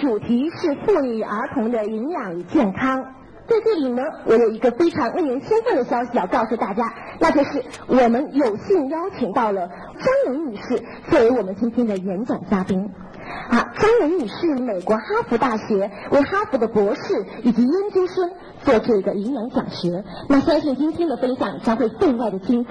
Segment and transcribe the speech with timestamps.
[0.00, 3.04] 主题是妇女儿童的营养与健康。
[3.46, 12.90] 在这里呢，我有一个非常令人兴奋的消息要告诉大家，那就是我们有幸邀请到了张琳女士作为我们今天的演讲嘉宾。
[13.48, 18.30] 啊，张琳女士，美国哈佛大学为哈佛的博士以及研究生
[18.62, 20.04] 做这个营养讲学。
[20.28, 22.70] 那相信今天的分享将会分外的精彩。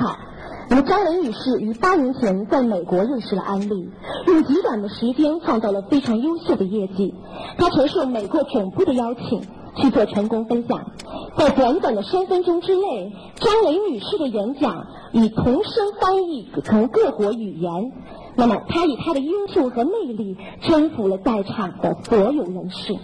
[0.69, 3.89] 那么张琳女士于八年前在美国认识了安利，
[4.27, 7.13] 用极短的时间创造了非常优秀的业绩。
[7.57, 9.41] 她承受美国总部的邀请
[9.77, 10.91] 去做成功分享，
[11.37, 17.93] 在短短的三分钟之内，张琳女士的演讲以同声翻译成各国语言。
[18.35, 22.97] 那么，她以她的优秀和魅力征服了在场的所有人士。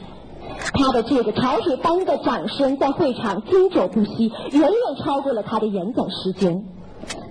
[0.73, 4.71] 她的这个潮水般的掌声在会场经久不息，远远
[5.01, 6.65] 超过了她的演讲时间。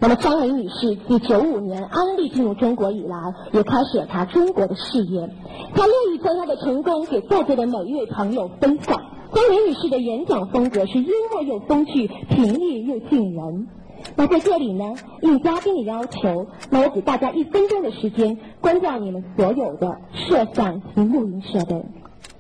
[0.00, 3.16] 那么，张琳女士自九五年安利进入中国以来，
[3.52, 5.28] 也开始了她中国的事业。
[5.74, 9.00] 她乐意将她的成功给在座的每一位朋友分享。
[9.32, 13.68] 张琳女士的演讲风格是幽默又风趣，平易又近人。
[14.16, 21.84] 那在这里呢，应嘉宾的要求，那我给大家一分钟的时间，关掉你们所有的摄像及录音设备。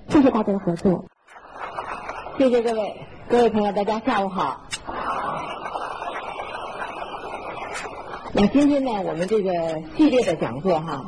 [0.08, 1.04] 谢谢大家的合作。
[2.36, 4.60] 谢谢各位，各位朋友，大家下午好。
[8.34, 9.52] 那今天呢，我们这个
[9.96, 11.04] 系列的讲座哈，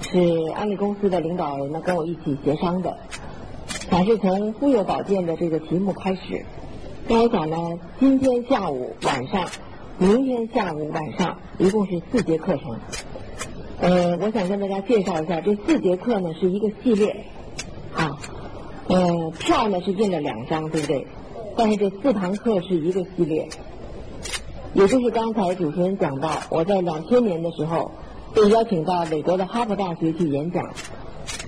[0.00, 0.18] 是
[0.54, 2.96] 安利公司的领导人呢跟我一起协商的，
[3.90, 6.44] 还是从妇幼保健的这个题目开始。
[7.08, 7.56] 那我想呢，
[8.00, 9.46] 今天下午、晚上。
[9.98, 12.74] 明天下午、晚上一共是四节课程。
[13.78, 17.24] 呃，我想跟大家介绍一下，这四节课呢是一个系列，
[17.94, 18.18] 啊，
[18.88, 21.06] 呃，票呢是印了两张，对不对？
[21.56, 23.48] 但是这四堂课是一个系列，
[24.74, 27.90] 也就是刚才主持人讲到，我在两千年的时候
[28.34, 30.64] 被邀请到美国的哈佛大学去演讲，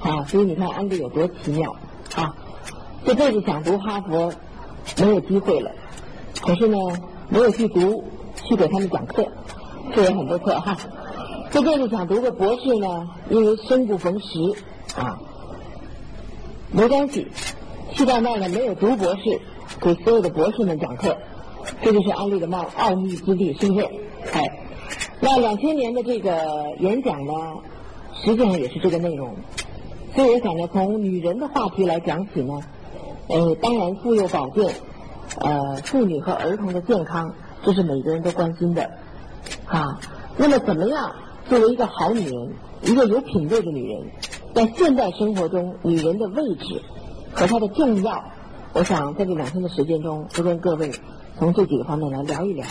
[0.00, 1.75] 啊，所以你看安迪有多奇妙
[2.14, 2.34] 啊！
[3.05, 4.33] 这辈子想读哈佛
[4.98, 5.70] 没有机会了，
[6.42, 6.78] 可是呢，
[7.28, 8.05] 没有去读。
[8.47, 9.26] 去给他们讲课，
[9.94, 10.76] 这也很多课哈。
[11.50, 14.26] 这辈子想读个博士呢，因为生不逢时
[14.99, 15.19] 啊，
[16.70, 17.28] 没关系。
[17.93, 19.41] 去到那儿呢，没有读博士，
[19.81, 21.16] 给所有的博士们讲课，
[21.82, 23.86] 这就是安利的奥奥秘之地，是不是？
[24.32, 24.58] 哎，
[25.20, 27.32] 那两千年的这个演讲呢，
[28.22, 29.34] 实际上也是这个内容。
[30.14, 32.60] 所以我想呢，从女人的话题来讲起呢，
[33.28, 34.75] 呃，当然妇幼保健，
[35.38, 37.34] 呃，妇女和儿童的健康。
[37.64, 38.91] 这是每个人都关心的，
[39.64, 39.98] 啊，
[40.36, 41.14] 那么怎么样
[41.48, 44.02] 作为一个好女人，一个有品位的女人，
[44.54, 46.82] 在现代生活中，女人的位置
[47.32, 48.22] 和她的重要，
[48.75, 50.92] 我想在这两天的时间中，都跟各位
[51.39, 52.67] 从这几个方面来聊一聊，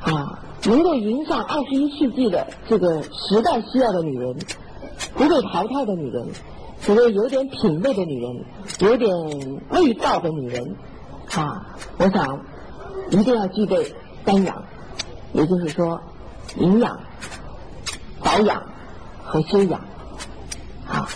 [0.00, 4.36] 啊，能够迎上二十一世纪的这个时代需要的女人，
[5.14, 6.28] 不被淘汰的女人，
[6.80, 8.44] 所谓有点品位的女人，
[8.80, 9.10] 有点
[9.70, 10.76] 味道的女人，
[11.34, 12.40] 啊，我想。
[13.10, 14.64] 一定要具备三养，
[15.34, 16.00] 也就是说，
[16.56, 16.98] 营养、
[18.22, 18.62] 保养
[19.22, 19.80] 和修养。
[20.86, 21.06] 啊，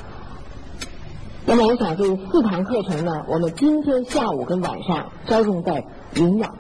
[1.47, 6.55] 那么我想这四堂课程呢，我们今天下午跟晚上着重在营养，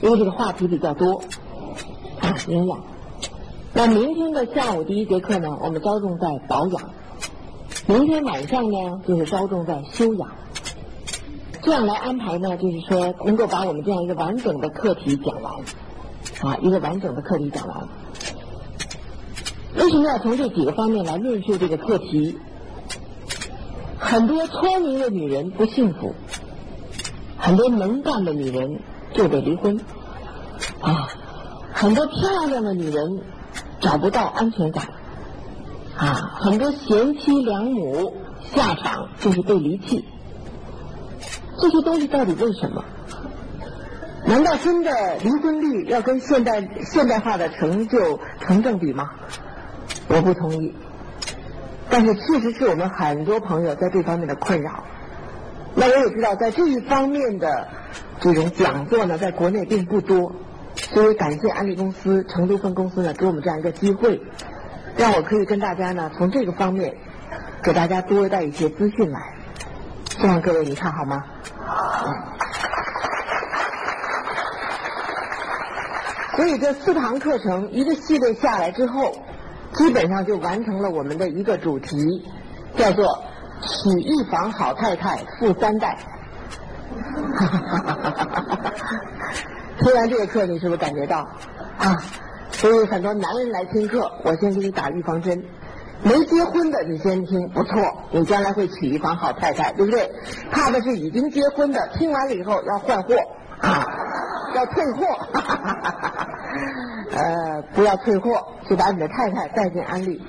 [0.00, 1.22] 因为这个话题比较多
[2.20, 2.80] 啊，营养。
[3.74, 6.80] 那明天的下午第一节课呢，我们着重在保养；
[7.86, 10.30] 明天晚上呢，就是着重在修养。
[11.62, 15.52] 这样来安排呢，就是说能够把我们这样一个完整的课题讲完，
[16.40, 17.88] 啊，一个完整的课题讲完。
[19.76, 22.38] 为什么要从这几个方面来论述这个课题？
[23.98, 26.14] 很多聪明的女人不幸福，
[27.38, 28.80] 很多能干的女人
[29.12, 29.80] 就得离婚，
[30.80, 31.08] 啊，
[31.72, 33.20] 很多漂亮的女人
[33.80, 34.88] 找不到安全感，
[35.96, 38.16] 啊，很多贤妻良母
[38.52, 40.04] 下场就是被离弃。
[41.60, 42.84] 这些东西到底为什么？
[44.26, 44.90] 难道真的
[45.22, 49.10] 离婚率要跟现代现代化的成就成正比吗？
[50.08, 50.74] 我不同意。
[51.88, 54.84] 但是确实是我们很多朋友在这方面的困扰。
[55.80, 57.68] 那我也知道，在这一方面的
[58.18, 60.32] 这种讲座呢，在国内并不多。
[60.74, 64.20] 所以感谢安利公司成都分公司呢，给我们这样一个机会，
[64.96, 66.96] 让我可以跟大家呢从这个方面
[67.62, 69.20] 给大家多带一些资讯来。
[70.10, 71.24] 希望各位你看好吗？
[76.36, 79.12] 所以这四堂课程一个系列下来之后，
[79.74, 81.96] 基本上就完成了我们的一个主题，
[82.76, 83.04] 叫做
[83.60, 85.96] “娶一房好太太富三代”。
[89.78, 91.18] 听完这个课，你是不是感觉到
[91.78, 91.96] 啊？
[92.50, 95.42] 所以很多男人来听课，我先给你打预防针。
[96.02, 97.74] 没结婚的，你先听，不错，
[98.10, 100.10] 你将来会娶一房好太太，对不对？
[100.50, 103.14] 怕的是已经结婚的，听完了以后要换货
[103.60, 103.86] 啊，
[104.54, 105.04] 要退货，
[107.12, 110.22] 呃，不要退货，就把你的太太带进安利，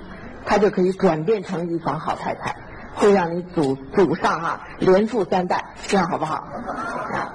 [0.45, 2.55] 她就可以转变成一房好太太，
[3.00, 6.36] 会让你祖祖上哈连富三代，这样好不好？
[6.36, 7.34] 啊，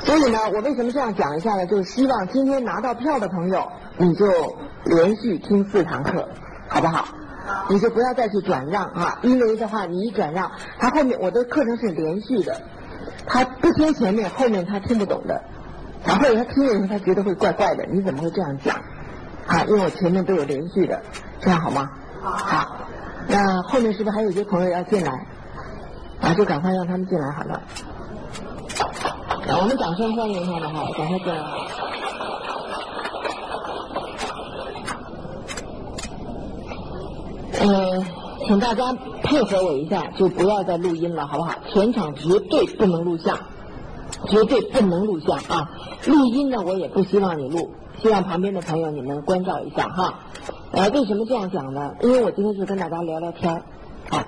[0.00, 1.66] 所以呢，我为什么这样讲一下呢？
[1.66, 3.66] 就是希望今天拿到票的朋友，
[3.96, 4.26] 你就
[4.84, 6.28] 连续听四堂课，
[6.68, 7.06] 好不好？
[7.70, 12.60] 你就不要再去转让啊，因为的话，你一转让，他后面我的课程是连续的，
[13.26, 15.42] 他不听前面，后面他听不懂的，
[16.04, 18.76] 然后他听了以后，他觉得会怪怪的，你怎么会这样讲？
[19.46, 21.00] 啊，因为我前面都有连续的，
[21.40, 21.90] 这样好吗？
[22.20, 22.76] 好，
[23.28, 25.12] 那后面是不是还有一些朋友要进来？
[26.20, 27.62] 啊，就赶快让他们进来好了。
[29.60, 31.42] 我们掌声欢迎他们哈，赶快进来。
[37.60, 38.04] 呃，
[38.46, 38.92] 请大家
[39.22, 41.54] 配合我一下，就不要再录音了，好不好？
[41.72, 43.38] 全场绝对不能录像，
[44.26, 45.70] 绝对不能录像啊！
[46.06, 50.14] 录音呢，我也不希望你录，希望旁边的朋友你们关照一下哈。
[50.70, 51.94] 呃，为什么这样讲呢？
[52.00, 53.52] 因为我今天就跟大家聊聊天
[54.10, 54.24] 啊，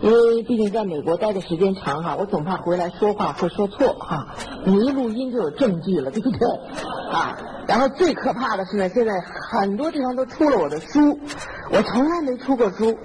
[0.00, 4.34] 因为毕竟在美国待的时间长哈，我总怕回来说话会说错哈。
[4.64, 6.38] 你一录音就有证据了，对不对？
[7.12, 9.12] 啊，然后最可怕的是呢，现在
[9.50, 11.18] 很多地方都出了我的书。
[11.70, 12.96] 我从来没出过书，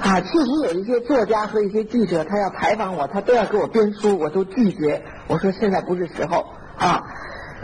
[0.00, 5.02] 啊，确实有一些作家和一些记者，他要采访我，他都要给我编书，我都拒绝。
[5.28, 6.44] 我说现在不是时候
[6.76, 7.02] 啊。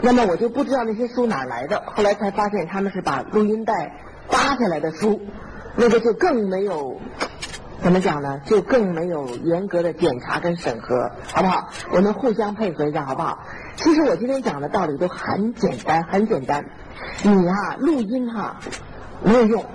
[0.01, 3.95] 那么我就不知道那些书哪来的，后来才发现他们是把录音带
[4.29, 5.21] 扒下来的书，
[5.75, 6.99] 那个就更没有
[7.81, 8.39] 怎么讲呢？
[8.45, 11.69] 就更没有严格的检查跟审核，好不好？
[11.91, 13.39] 我们互相配合一下，好不好？
[13.75, 16.65] 其实我今天讲的道理都很简单，很简单。
[17.23, 18.57] 你哈录音哈
[19.23, 19.65] 没有用。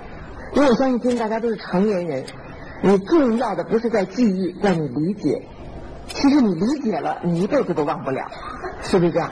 [0.53, 2.25] 因为我相信今天大家都是成年人，
[2.81, 5.47] 你重要的不是在记忆，在你理解。
[6.07, 8.25] 其实你理解了，你一辈子都忘不了，
[8.81, 9.29] 是不是这样？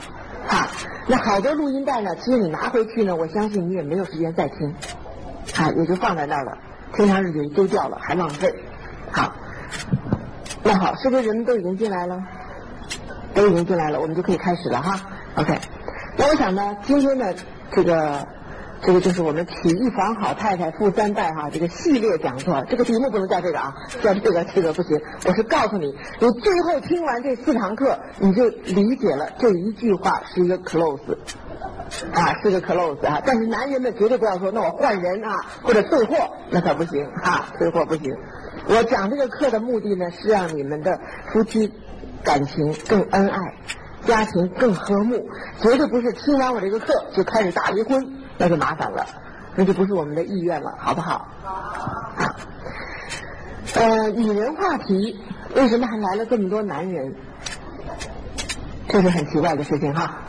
[0.48, 0.68] 啊，
[1.08, 4.74] 那好多录音带呢，其实你拿回去呢，我相信你也没有时间再听，
[5.58, 6.58] 啊，也就放在那儿了，
[6.94, 8.54] 天长日久丢掉了，还浪费。
[9.12, 9.34] 好，
[10.64, 12.22] 那好，是不是人们都已经进来了？
[13.34, 15.00] 都已经进来了，我们就可以开始了哈。
[15.36, 15.58] OK，
[16.18, 17.36] 那我想呢，今天的
[17.72, 18.28] 这个。
[18.82, 25.00] 这个就是我们起一房好太太富三代哈，这个系列讲座，这个题目不能叫这个啊，叫这个这个不行。
[25.26, 25.88] 我是告诉你，
[26.20, 31.18] 你最后听完这四堂课，你就理解了这一句话是一个 close，
[32.14, 33.22] 啊，是个 close 啊。
[33.26, 36.16] 但是男人们绝对不要说，那我换人啊，或者退货，
[36.52, 38.16] 那可不行啊，退货不行。
[38.70, 41.00] 我讲这个课的目的呢，是让你们的
[41.32, 41.74] 夫妻
[42.24, 43.54] 感情更恩爱，
[44.06, 45.28] 家庭更和睦，
[45.62, 48.24] 绝对不是听完我这个课就开始大离婚。
[48.38, 49.06] 那就麻烦了，
[49.56, 51.28] 那就不是我们的意愿了，好不好？
[52.16, 52.36] 啊。
[53.76, 55.20] 呃，女人话题
[55.56, 57.14] 为什么还来了这么多男人？
[58.88, 60.22] 这是很奇怪的事情哈。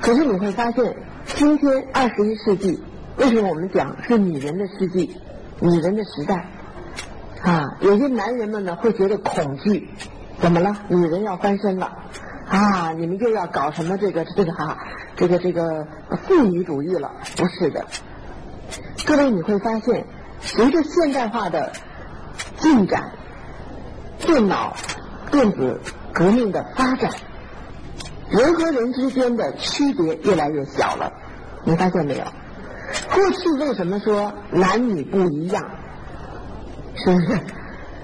[0.00, 0.96] 可是你会发现，
[1.26, 2.82] 今天二十一世纪，
[3.16, 5.16] 为什么我们讲是女人的世纪、
[5.60, 6.46] 女人的时代？
[7.42, 9.88] 啊，有些男人们呢会觉得恐惧，
[10.40, 10.76] 怎么了？
[10.88, 11.92] 女人要翻身了。
[12.52, 14.76] 啊，你们又要搞什么这个这个哈，
[15.16, 15.86] 这个这个
[16.26, 17.10] 妇女主义了？
[17.34, 17.82] 不是的，
[19.06, 20.04] 各位你会发现，
[20.38, 21.72] 随着现代化的
[22.58, 23.10] 进展，
[24.18, 24.76] 电脑、
[25.30, 25.80] 电子
[26.12, 27.10] 革命的发展，
[28.28, 31.10] 人和人之间的区别越来越小了。
[31.64, 32.24] 你发现没有？
[33.14, 35.64] 过去为什么说男女不一样？
[36.96, 37.28] 是不是？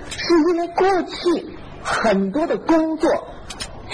[0.09, 1.47] 是因为过去
[1.83, 3.11] 很多的工作。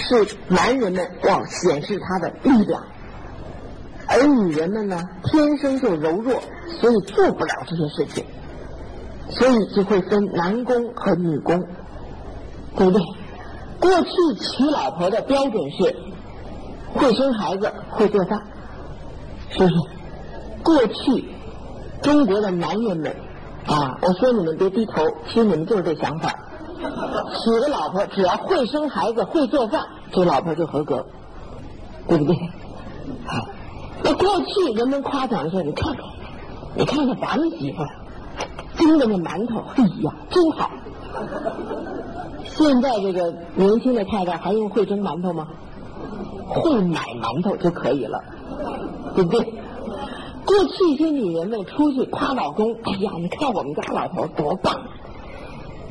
[0.07, 2.83] 是男人们要显示他的力量，
[4.07, 6.39] 而女人们呢，天生就柔弱，
[6.79, 8.25] 所以做不了这些事情，
[9.29, 11.59] 所以就会分男工和女工，
[12.77, 13.01] 对不对？
[13.79, 14.09] 过去
[14.39, 15.95] 娶老婆的标准是
[16.93, 18.39] 会生孩子、会做饭，
[19.49, 19.73] 是不是？
[20.63, 21.25] 过去
[22.01, 23.15] 中国的男人们
[23.65, 26.33] 啊，我说你们别低头，其实你们就是这想法。
[26.81, 31.05] 娶个老婆，只要会生孩子、会做饭，这老婆就合格，
[32.07, 32.35] 对不对？
[33.25, 33.47] 好，
[34.03, 36.03] 那过去人们夸奖说：“你看看，
[36.75, 37.83] 你看看咱们媳妇
[38.77, 40.69] 蒸的那馒头，哎呀，真好。”
[42.43, 45.47] 现在这个年轻的太太还用会蒸馒头吗？
[46.47, 48.23] 会买馒头就可以了，
[49.15, 49.53] 对不对？
[50.45, 54.79] 过去一些女人们出去夸老公：“哎呀，你看我们家老头多棒。”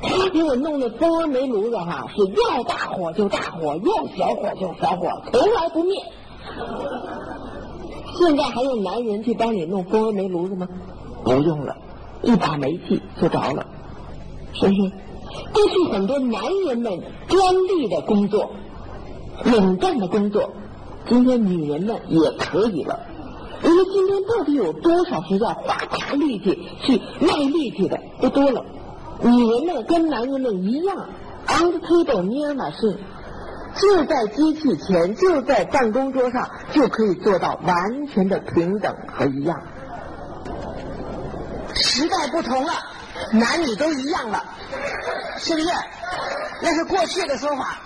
[0.06, 6.02] 他给我弄的蜂窝煤炉子哈，是要大火就大火，要小火就小火，从来不灭。
[8.18, 10.68] 现在还用男人去帮你弄蜂窝煤炉子吗？
[11.24, 11.76] 不用了，
[12.22, 13.66] 一把煤气就着了，
[14.52, 14.92] 是不是？
[15.52, 18.50] 过去很多男人们专利的工作、
[19.44, 20.50] 垄断的工作，
[21.08, 23.00] 今天女人们也可以了。
[23.64, 28.64] 因为今天到底有多少是要花大力气去卖力气的，不多了。
[29.20, 31.08] 女人们跟男人们一样
[31.46, 32.98] ，on the table near machine，
[33.76, 39.60] 就在机器前，就在办公桌上，就可以做到完全的平等和一样。
[41.74, 42.72] 时代不同了，
[43.32, 44.44] 男女都一样了，
[45.38, 45.68] 是不是？
[46.62, 47.78] 那是过去的说法，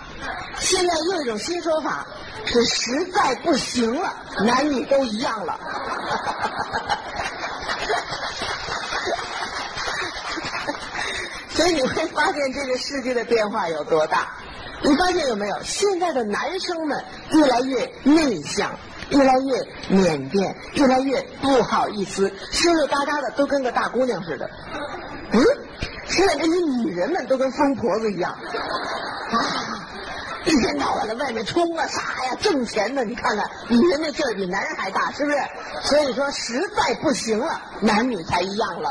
[0.57, 2.05] 现在又一种新说法，
[2.45, 4.13] 是实在不行了，
[4.45, 5.59] 男女都一样了。
[11.49, 14.27] 所以你会发现这个世界的变化有多大？
[14.81, 15.57] 你发现有没有？
[15.61, 18.71] 现在的男生们越来越内向，
[19.09, 19.57] 越来越
[19.89, 24.49] 腼腆，越来越不好意思，羞羞答答的，都跟个大姑娘似的。
[25.33, 25.43] 嗯，
[26.07, 29.85] 现在这些女人们都跟疯婆子一样，啊，
[30.45, 33.03] 一天到晚的外面冲啊啥呀，挣钱呢？
[33.03, 35.37] 你看看，女人的劲儿比男人还大，是不是？
[35.83, 38.89] 所以说实在不行了，男女才一样了。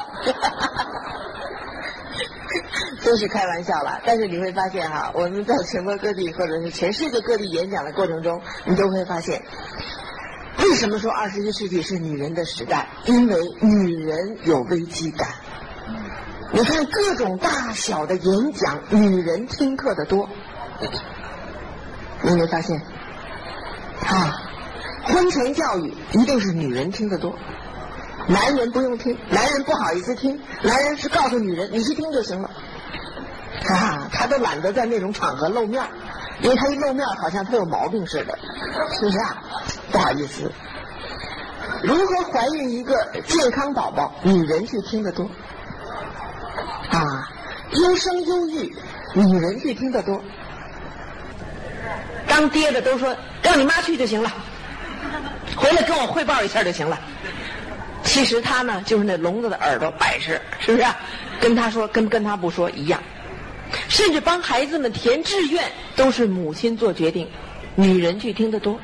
[3.04, 9.40] 都是开玩笑了，但是你会发现哈，我们在全国各地或者是全世界各地演讲的过程中，你都会发现，
[10.58, 12.88] 为什么说二十一世纪是女人的时代？
[13.06, 15.28] 因为女人有危机感。
[16.52, 20.28] 你看各种大小的演讲，女人听课的多。
[22.22, 22.80] 你没发现？
[24.06, 24.34] 啊，
[25.04, 27.34] 婚前教育一定是女人听得多。
[28.26, 32.50] 男人不用听，男人不好意思听，男人是告诉女人你去听就行了。
[33.66, 35.82] 啊， 他都懒得在那种场合露面，
[36.40, 38.38] 因为他一露面好像他有毛病似的，
[38.98, 39.42] 是不是啊？
[39.90, 40.50] 不好意思。
[41.82, 42.94] 如何怀孕一个
[43.26, 45.24] 健康宝宝，女人去听得多。
[46.90, 47.28] 啊，
[47.72, 48.74] 优生优育，
[49.14, 50.20] 女人去听得多。
[52.26, 54.30] 当爹的都说让你妈去就行了，
[55.56, 56.98] 回来跟我汇报一下就行了。
[58.02, 60.86] 其实他呢，就是那聋子的耳朵摆设，是不是？
[61.40, 63.00] 跟他说，跟跟他不说一样。
[63.88, 65.64] 甚至帮孩子们填志愿，
[65.96, 67.28] 都是母亲做决定，
[67.74, 68.78] 女人去听得多。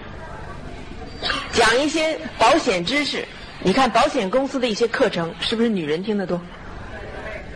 [1.52, 3.26] 讲一些保险知识，
[3.62, 6.40] 你看保险公司的一些课程，是不是女人听得多？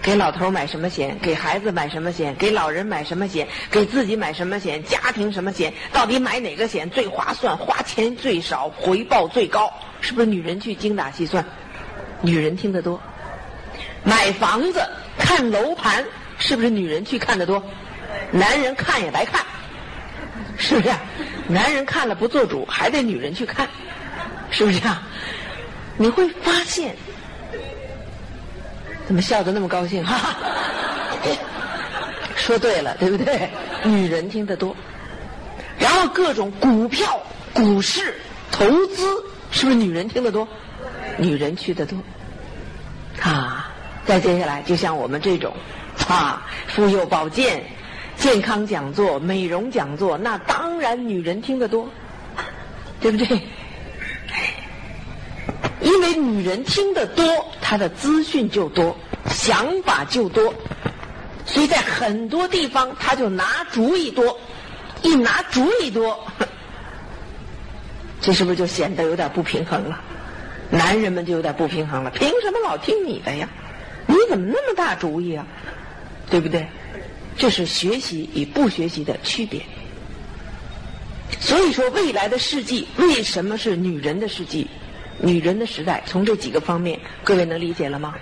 [0.01, 1.19] 给老头买什么险？
[1.21, 2.35] 给孩子买什么险？
[2.37, 3.47] 给老人买什么险？
[3.71, 4.83] 给自己买什么险？
[4.85, 5.75] 家庭什么险？
[5.93, 7.57] 到底买哪个险最划算？
[7.57, 9.71] 花钱最少，回报最高？
[10.01, 11.45] 是不是女人去精打细算？
[12.23, 12.99] 女人听得多。
[14.05, 14.81] 买房子
[15.19, 16.05] 看楼盘，
[16.39, 17.63] 是不是女人去看的多？
[18.31, 19.45] 男人看也白看，
[20.57, 20.95] 是不是？
[21.49, 23.69] 男人看了不做主，还得女人去看，
[24.51, 25.03] 是不是啊？
[25.97, 26.95] 你会发现。
[29.07, 30.05] 怎么笑得那么高兴？
[30.05, 30.37] 哈哈，
[32.37, 33.49] 说对了，对不对？
[33.85, 34.77] 女人听得多，
[35.79, 37.19] 然后各种股票、
[37.55, 38.15] 股市
[38.51, 40.47] 投资，是不是女人听得多？
[41.17, 41.99] 女人去的多。
[43.23, 43.73] 啊，
[44.05, 45.55] 再接下来，就像我们这种
[46.07, 47.63] 啊，妇幼保健、
[48.17, 51.89] 健康讲座、美容讲座，那当然女人听得多，
[53.01, 53.41] 对不对？
[55.81, 57.25] 因为女人听得多，
[57.61, 58.97] 她的资讯就多，
[59.31, 60.55] 想法就多，
[61.45, 64.39] 所以在很多地方她就拿主意多，
[65.03, 66.19] 一拿主意多，
[68.21, 70.01] 这是不是就显得有点不平衡了？
[70.71, 73.49] 男人们就有点不平衡了，凭什么老听你的呀？
[74.07, 75.47] 你怎么那么大主意啊？
[76.31, 76.67] 对不对？
[77.37, 79.63] 这是学习与不学习的区别。
[81.39, 84.67] 所以说，未来的世纪为什么是女人的世纪？
[85.21, 88.15] 女人的时代，从这几个方面，各位能理解了吗？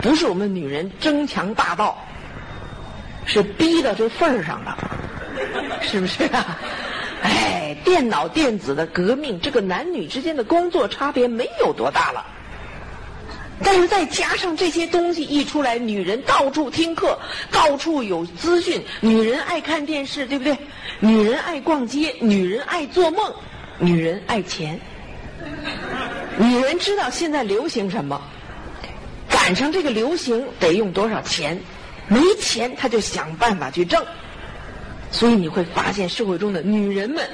[0.00, 1.96] 不是我们女人争强霸道，
[3.24, 4.76] 是逼到这份儿上了，
[5.80, 6.58] 是不是啊？
[7.22, 12.26] 哎，电脑电子的革命，这个男女之间的工作差别没有多大了。
[13.64, 17.18] 但是再加上这些东西一出来，女人到处听课，
[17.50, 20.56] 到处有资讯，女人爱看电视，对不对？
[21.00, 23.32] 女人爱逛街，女人爱做梦，
[23.78, 24.78] 女人爱钱。
[26.38, 28.20] 女人知道现在流行什么，
[29.28, 31.58] 赶上这个流行得用多少钱，
[32.08, 34.04] 没钱她就想办法去挣。
[35.10, 37.28] 所以你会发现社会中的女人们，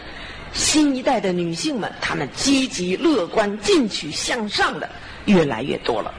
[0.52, 4.90] 新一代的女性们，她们积极乐观、进取向上的
[5.28, 6.12] 越来越多了，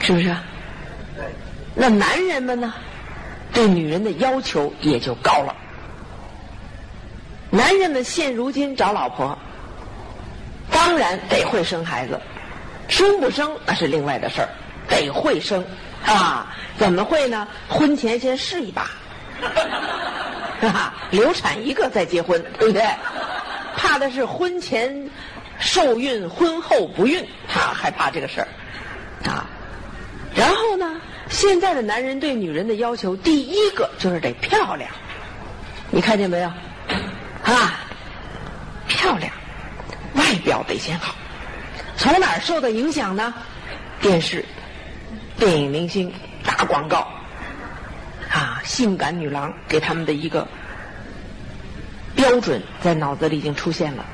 [0.00, 0.34] 是不是？
[1.74, 2.74] 那男人们呢，
[3.52, 5.54] 对女人的要求也就高了。
[7.50, 9.38] 男人们现如今找老婆。
[10.72, 12.18] 当然得会生孩子，
[12.88, 14.48] 生不生那是另外的事儿，
[14.88, 15.64] 得会生
[16.06, 16.46] 啊！
[16.78, 17.46] 怎么会呢？
[17.68, 18.88] 婚前先试一把，
[20.66, 22.82] 啊，流产一个再结婚，对不对？
[23.76, 25.10] 怕的是婚前
[25.60, 28.48] 受孕，婚后不孕，他害怕这个事儿
[29.30, 29.46] 啊。
[30.34, 34.90] 然后呢，现在的男人对女人的要求，第一个就是得漂亮，
[35.90, 36.48] 你看见没有？
[37.44, 37.80] 啊，
[38.88, 39.30] 漂亮，
[40.14, 41.14] 外表得先好。
[41.96, 43.34] 从哪儿受的影响呢？
[44.00, 44.44] 电视、
[45.36, 46.10] 电影明星、
[46.42, 47.06] 打广告，
[48.32, 50.48] 啊，性感女郎给他们的一个
[52.14, 54.06] 标准，在脑子里已经出现了。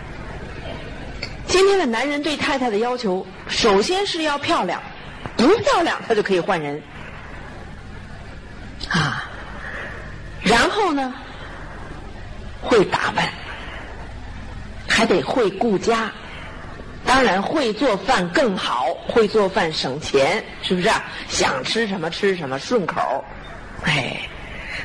[1.46, 4.82] 今天的男人对太太的要求，首先是要漂亮，
[5.36, 6.82] 不漂亮他就可以换人，
[8.88, 9.30] 啊，
[10.42, 11.14] 然后呢，
[12.60, 13.28] 会打扮，
[14.88, 16.10] 还得会顾家。
[17.04, 21.04] 当然会做饭更好，会做饭省钱，是不是啊？
[21.28, 23.24] 想吃什么吃什么，顺口。
[23.84, 24.18] 哎，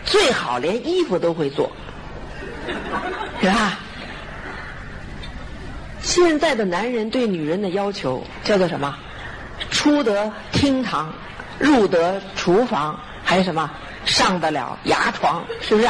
[0.05, 1.71] 最好连衣服都会做，
[3.41, 3.79] 是吧？
[6.01, 8.97] 现在的男人对女人的要求叫做什么？
[9.69, 11.13] 出得厅堂，
[11.59, 13.69] 入得厨房，还有什么？
[14.03, 15.87] 上得了牙床，是不是？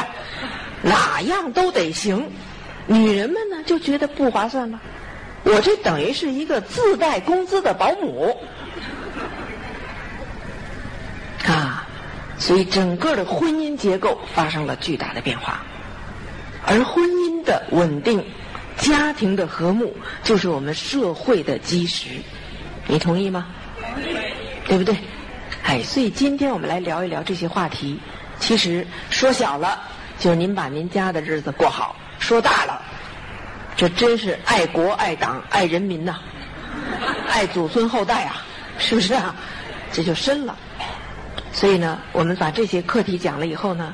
[0.81, 2.29] 哪样都得行。
[2.87, 4.79] 女人们呢，就觉得不划算了。
[5.43, 8.37] 我这等于是一个自带工资的保姆
[11.45, 11.87] 啊，
[12.37, 15.61] 所以整个的婚姻结构发生了巨大的变化，
[16.65, 18.23] 而婚姻的稳定、
[18.81, 22.07] 家庭的和睦，就是我们社会的基石。
[22.87, 23.47] 你同意吗？
[24.67, 24.97] 对不对？
[25.63, 27.99] 哎，所以今天我们来聊一聊这些话题。
[28.39, 29.79] 其实说小了，
[30.17, 32.81] 就是您把您家的日子过好；说大了。
[33.77, 36.19] 这真是爱国爱党爱人民呐，
[37.29, 38.43] 爱祖孙后代啊，
[38.79, 39.35] 是不是啊？
[39.93, 40.57] 这就深了。
[41.53, 43.93] 所以呢，我们把这些课题讲了以后呢，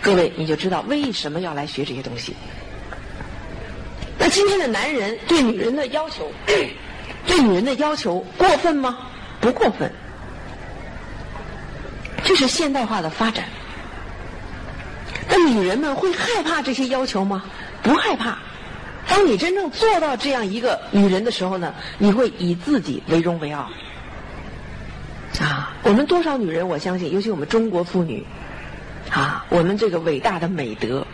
[0.00, 2.36] 各位你就知道为什么要来学这些东西。
[4.22, 6.72] 那今天的男人对女人的要求，对
[7.40, 8.96] 女人的要求过分吗？
[9.40, 9.92] 不过分，
[12.22, 13.44] 这是现代化的发展。
[15.28, 17.42] 那女人们会害怕这些要求吗？
[17.82, 18.38] 不害怕。
[19.08, 23.68] 当你真正做到这样一个女人的时候呢，你会以自己为荣为傲。
[25.40, 28.24] 啊，我们多少女人，我相信，尤其我们中国妇女，
[29.10, 31.04] 啊，我们这个伟大的美德，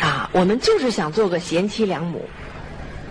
[0.00, 2.28] 啊，我们就是想做个贤妻良母。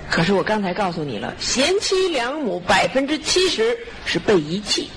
[0.10, 4.89] 可是我刚才告诉你了，贤妻良母百分之七十是被遗弃。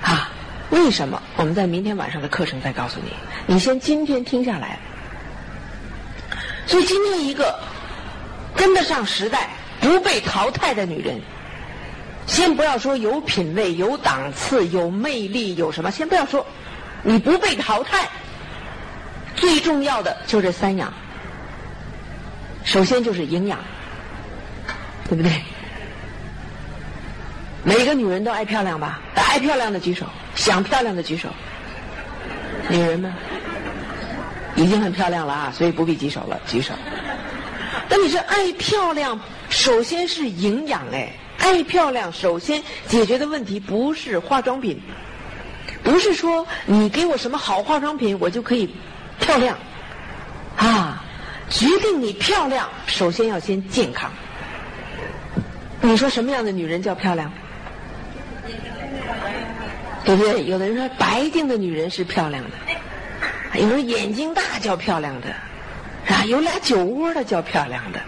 [0.00, 0.30] 啊，
[0.70, 1.20] 为什么？
[1.36, 3.10] 我们在明天晚上的课程再告诉你。
[3.46, 4.78] 你先今天听下来。
[6.66, 7.58] 所以今天一个
[8.54, 11.20] 跟得上时代、不被淘汰的女人，
[12.26, 16.46] 先不要说有品位、有档次、有魅力、有什么，先不要说，
[17.02, 18.08] 你不被淘汰，
[19.36, 20.92] 最重要的就这三样。
[22.64, 23.58] 首先就是营养，
[25.08, 25.32] 对不对？
[27.62, 29.00] 每个女人都爱漂亮吧？
[29.14, 31.28] 爱漂亮的举手，想漂亮的举手。
[32.68, 33.12] 女人们。
[34.58, 36.72] 已经很漂亮了啊，所以不必举手了，举手。
[37.90, 39.20] 那你说爱漂亮，
[39.50, 44.80] 首先是营养哎，爱漂亮首先解决的问题不是化妆品，
[45.82, 48.74] 不是说你给我什么好化妆品我就可以
[49.20, 49.56] 漂亮，
[50.56, 51.04] 啊，
[51.48, 54.10] 决定你漂亮首先要先健康。
[55.80, 57.32] 你说什么样的女人叫漂亮？
[60.04, 60.44] 对不对？
[60.44, 62.50] 有的人说白净的女人是漂亮的。
[63.60, 65.28] 有人眼睛大叫漂亮的，
[66.14, 68.00] 啊，有俩酒窝的叫漂亮的，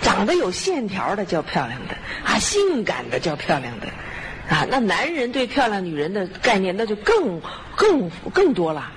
[0.00, 3.86] 长得有线条的叫漂亮的，啊，性感的叫漂亮的，
[4.48, 7.40] 啊，那男人对漂亮女人的概念那就更
[7.74, 8.92] 更更多了，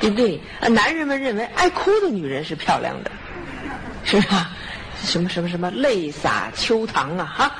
[0.00, 0.40] 对不对？
[0.60, 3.10] 啊，男人们认为爱哭的女人是漂亮的，
[4.04, 4.50] 是吧？
[5.04, 7.52] 什么什么什么泪洒秋堂啊，哈，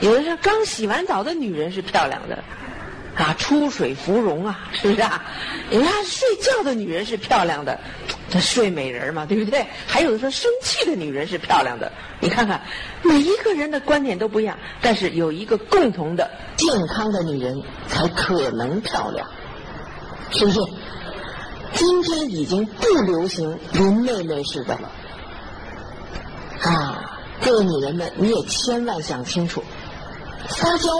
[0.00, 2.42] 有的说刚洗完澡的女人是漂亮的。
[3.16, 5.20] 啊，出水芙蓉啊，是不是啊？
[5.72, 7.76] 人家睡觉的女人是漂亮的，
[8.30, 9.66] 这睡美人嘛，对不对？
[9.88, 12.62] 还有的说生气的女人是漂亮的，你看看，
[13.02, 19.28] 每一个人的观点都不一样，但是有一个共同的，健康的女人才可能漂亮，
[20.30, 20.60] 是不是？
[21.74, 24.90] 今天已经不流行林妹妹似的了，
[26.62, 29.62] 啊，各位女人们，你也千万想清楚，
[30.48, 30.90] 撒娇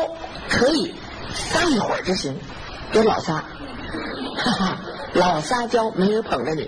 [0.49, 0.95] 可以。
[1.31, 2.35] 撒一会儿就行，
[2.91, 3.35] 别老撒，
[4.35, 4.79] 哈哈，
[5.13, 6.63] 老撒娇没人捧着你，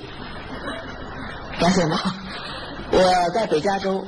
[1.58, 1.98] 了解吗？
[2.92, 4.04] 我在北加州，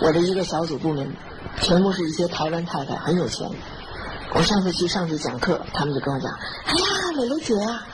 [0.00, 1.12] 我的一个小组部门，
[1.60, 3.50] 全部是一些台湾太太，很有钱。
[4.32, 6.30] 我上次去上去讲课，他们就跟我讲
[6.66, 6.84] ：“哎呀，
[7.16, 7.84] 蕾蕾姐啊，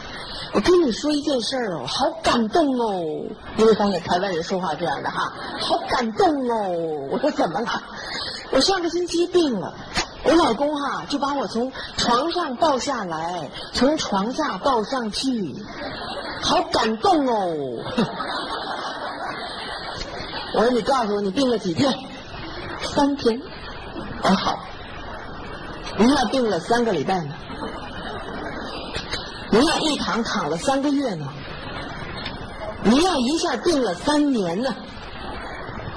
[0.53, 3.03] 我跟你说一件事儿哦，好感动哦。”
[3.57, 7.09] 因为发现台湾人说话这样的哈，好感动哦。
[7.11, 7.83] 我说怎么了？
[8.51, 9.73] 我上个星期病了，
[10.25, 15.55] 我老公哈就把我从床上抱下来，从床下抱上去，
[16.43, 17.83] 好感动哦。
[20.55, 21.91] 我说你告诉我你病了几天？
[22.95, 23.41] 三天。
[24.23, 24.59] 哦好。
[25.99, 27.35] 您要病了三个礼拜呢？
[29.53, 31.29] 您要一躺躺了三个月呢？
[32.85, 34.75] 您要一下病了三年呢？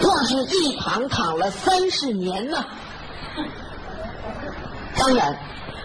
[0.01, 2.65] 要是一躺躺了三十年呢？
[4.97, 5.33] 当然，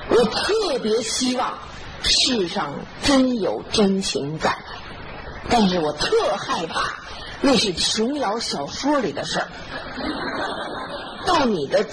[0.09, 1.57] 我特别希望
[2.03, 2.73] 世上
[3.05, 4.53] 真有真情在，
[5.49, 6.93] 但是我特害怕
[7.41, 9.47] 那是琼瑶小说里的事儿。
[11.25, 11.85] 到你的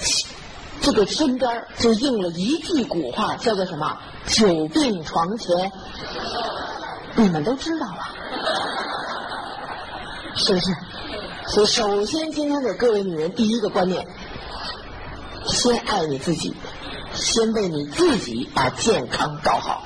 [0.82, 3.98] 这个身边就应了一句古话，叫做什么？
[4.28, 5.72] 久病床前，
[7.16, 8.08] 你们都知道了，
[10.36, 10.66] 是不是？
[11.48, 14.06] 所以，首先今天给各位女人第一个观念：
[15.46, 16.54] 先爱你自己，
[17.14, 19.84] 先为你自己把健康搞好。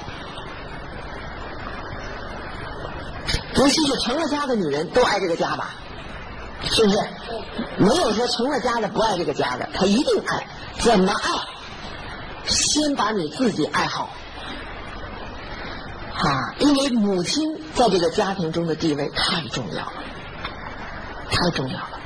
[3.56, 5.76] 尤其是成了家的女人，都爱这个家吧？
[6.64, 6.98] 是不是？
[7.78, 10.48] 没有说成了家的不爱这个家的，他一定爱。
[10.80, 11.30] 怎么爱？
[12.46, 14.10] 先把你自己爱好。
[16.14, 19.94] 啊，因为母亲在这个家庭中的地位太重要了，
[21.32, 22.00] 太重要了。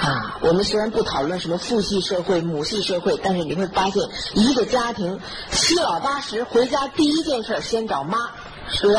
[0.00, 4.02] 啊，我们虽然不讨论什么父系社会、母系社会，但是你会发现，
[4.34, 5.18] 一个家庭
[5.50, 8.18] 七老八十回家第一件事先找妈，
[8.70, 8.98] 是不是？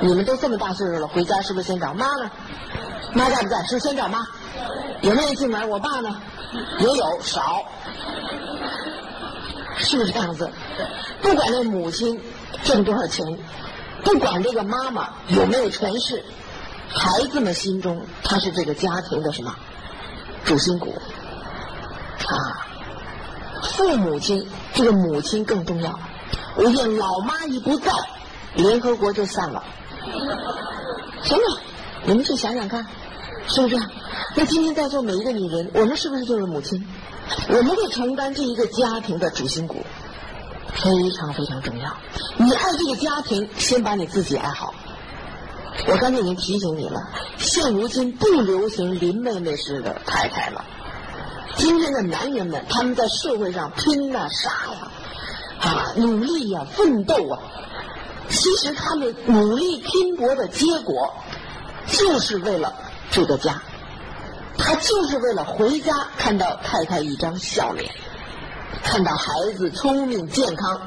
[0.00, 2.30] 你们都这么大岁数了，回家是不是先找妈呢？
[3.12, 3.62] 妈在不在？
[3.64, 4.26] 是不是先找妈？
[5.02, 5.68] 有没有进门？
[5.68, 6.20] 我爸呢？
[6.80, 7.62] 也有少，
[9.76, 10.50] 是不是这样子？
[11.22, 12.20] 不管那母亲。
[12.62, 13.26] 挣多少钱？
[14.04, 16.24] 不管这个妈妈有没有权势，
[16.88, 19.54] 孩子们心中她是这个家庭的什么
[20.46, 20.94] 主心骨
[22.26, 22.64] 啊？
[23.64, 25.98] 父母亲这个母亲更重要。
[26.56, 27.92] 我见老妈一不在，
[28.56, 29.62] 联合国就散了。
[31.22, 31.60] 行了，
[32.04, 32.86] 你们去想想看，
[33.46, 33.76] 是不是？
[34.36, 36.86] 那今天在座每一个女人，我们是不是就是母亲？
[37.48, 39.76] 我们会承担这一个家庭的主心骨。
[40.74, 41.96] 非常非常重要，
[42.36, 44.74] 你爱这个家庭，先把你自己爱好。
[45.86, 47.00] 我刚才已经提醒你了，
[47.38, 50.64] 现如今不流行林妹妹式的太太了。
[51.56, 54.90] 今天的男人们，他们在社会上拼呐、杀呀、
[55.60, 57.38] 啊努力呀、奋斗啊，
[58.28, 61.14] 其实他们努力拼搏的结果，
[61.86, 62.72] 就是为了
[63.10, 63.62] 这个家，
[64.58, 67.90] 他就是为了回家看到太太一张笑脸。
[68.82, 70.80] 看到孩子聪明健康，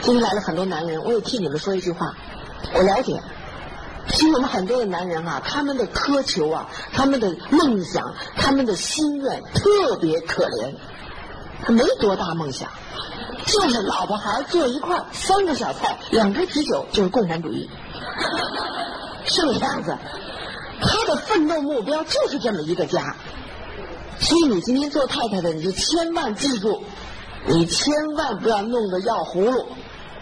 [0.00, 2.14] 今天来了很多男人，我也替你们说一句话，
[2.72, 3.20] 我了解，
[4.08, 10.74] 其实我们很多的男人啊，他们的苛求啊，他们的梦想，他们的心愿特别可怜，
[11.62, 12.68] 他没多大梦想，
[13.46, 17.68] 就是老婆孩坐一块三个小菜，两瓶啤酒就是共产主义，
[19.24, 19.96] 是不是这样子？
[20.80, 23.14] 他的奋斗目标就是这么一个家。
[24.18, 26.82] 所以你今天做太太的，你就千万记住，
[27.46, 29.66] 你千万不要弄得要葫芦。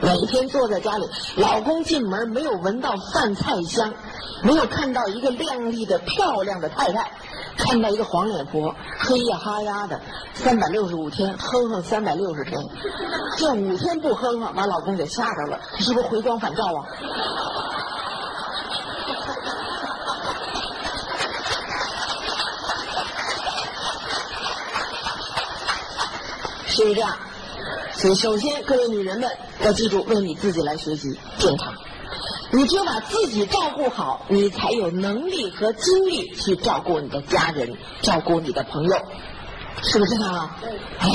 [0.00, 3.92] 每天坐在家里，老公进门没有闻到饭菜香，
[4.44, 7.10] 没有看到一个靓丽的漂亮的太太，
[7.58, 10.00] 看到一个黄脸婆，黑呀哈呀的，
[10.32, 12.58] 三百六十五天哼哼三百六十天，
[13.36, 16.86] 这五天不哼哼，把老公给吓着了，是不是回光返照啊？
[26.66, 27.10] 是不是这样？
[27.92, 29.28] 所以，首先，各位女人们
[29.62, 31.74] 要记住，为你自己来学习健康。
[32.50, 38.96] 你只有把自己照顾好，你才有能力和精力去照顾你的家人，照顾你的朋友，
[39.82, 40.56] 是不是这样啊？
[40.98, 41.08] 哎，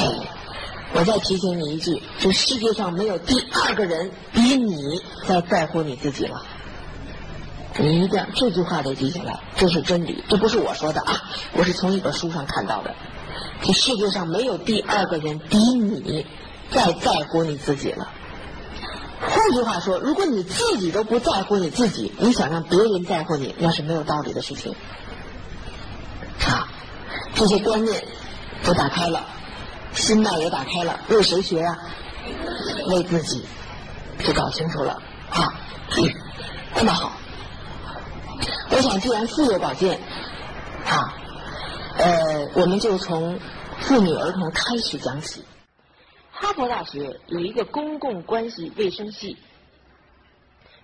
[0.94, 6.42] 我再提醒你一句：这世界上没有第二个人比你在在乎你自己了。
[7.80, 11.20] 你一定要这句话得记下来，这是真理，这不是我说的啊，
[11.54, 12.94] 我是从一本书上看到的。
[13.64, 16.28] 这世界上没有第二个人比你
[16.70, 18.08] 再在乎你自己了。
[19.30, 24.76] 换句话说，如果你自己都不在乎你自己，你想让别人在乎你，那是没有道理的事情。
[26.46, 26.68] 啊，
[27.36, 28.04] 这些观念
[28.64, 29.24] 都打开了，
[29.94, 31.78] 心脉也打开了，为谁学啊？
[32.88, 33.44] 为自己，
[34.20, 35.54] 就搞清楚了啊。
[36.76, 37.12] 那么好，
[38.72, 40.00] 我想既然妇幼保健，
[40.86, 41.14] 啊。
[41.96, 43.40] 呃，我们就从
[43.80, 45.46] 妇女儿童开始讲起。
[46.44, 49.38] 哈佛大学有一个公共关系卫生系，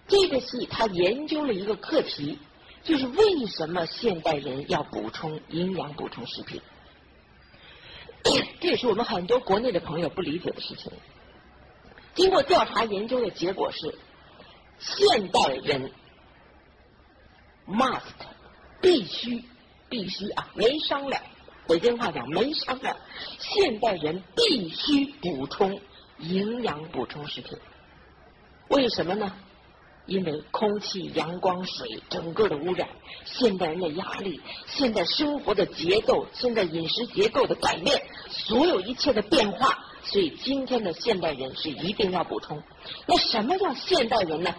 [0.07, 2.39] 这个系他研究了一个课题，
[2.81, 6.61] 就是为什么现代人要补充营养补充食品。
[8.61, 10.93] 这也是我们很多国内的朋友不理解的事情。
[12.15, 13.93] 经过调查研究的结果是，
[14.79, 15.91] 现代人
[17.67, 17.99] must
[18.79, 19.43] 必须
[19.89, 21.21] 必须啊，没商量。
[21.69, 22.97] 北京话讲没商量，
[23.37, 25.79] 现代人必须补充
[26.17, 27.55] 营养补充食品。
[28.69, 29.31] 为什么呢？
[30.07, 32.89] 因为空气、阳光、水整个的污染，
[33.23, 42.63] 现代人的压力，现代生活的节奏，现在饮食结构的改变，所有一切的变化，所以今天的现代人是一定要补充。
[43.05, 44.55] 那什么叫现代人呢？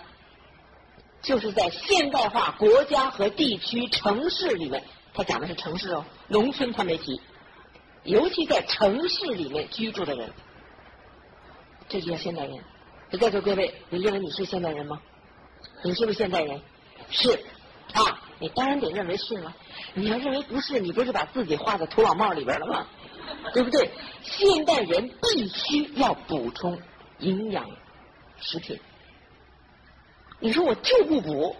[1.22, 7.20] 就是在现代化国家和地区、城市里面，他讲的是城市哦，农村他没提，
[8.04, 10.30] 尤其在城市里面居住的人，
[11.88, 12.58] 这就叫现代人。
[13.18, 15.00] 在座各位，你认为你是现代人吗？
[15.82, 16.60] 你是不是现代人？
[17.10, 17.32] 是
[17.92, 19.54] 啊，你当然得认为是了。
[19.94, 22.86] 你要认为不是，你不是把自己画在土老帽里边了吗？
[23.52, 23.90] 对不对？
[24.22, 26.80] 现代人必须要补充
[27.18, 27.68] 营养
[28.38, 28.78] 食品。
[30.38, 31.56] 你说我就不补，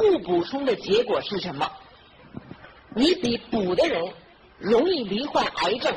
[0.00, 1.70] 不补充的结果是什么？
[2.96, 4.14] 你比补的人
[4.58, 5.94] 容易罹患癌症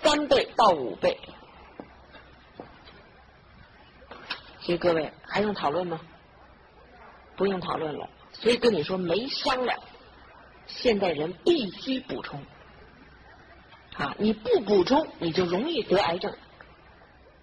[0.00, 1.18] 三倍到五倍。
[4.60, 6.00] 所以各位还用讨论吗？
[7.34, 8.08] 不用讨论了。
[8.34, 9.76] 所以跟你说没商量，
[10.68, 12.40] 现代人必须补充
[13.96, 14.14] 啊！
[14.16, 16.32] 你不补充，你就容易得癌症。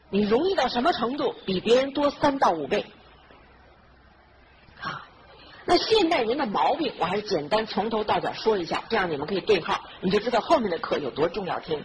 [0.09, 1.35] 你容易到什么程度？
[1.45, 2.85] 比别人多三到五倍！
[5.69, 11.83] 那现代人的毛病，我还是简单从头到脚说一下，这样你们可以对号，你就知道后面的课有多重要听。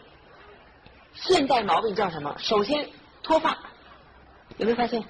[1.14, 2.36] 现代毛病叫什么？
[2.38, 2.88] 首先
[3.24, 3.58] 脱发，
[4.56, 5.02] 有没有发现？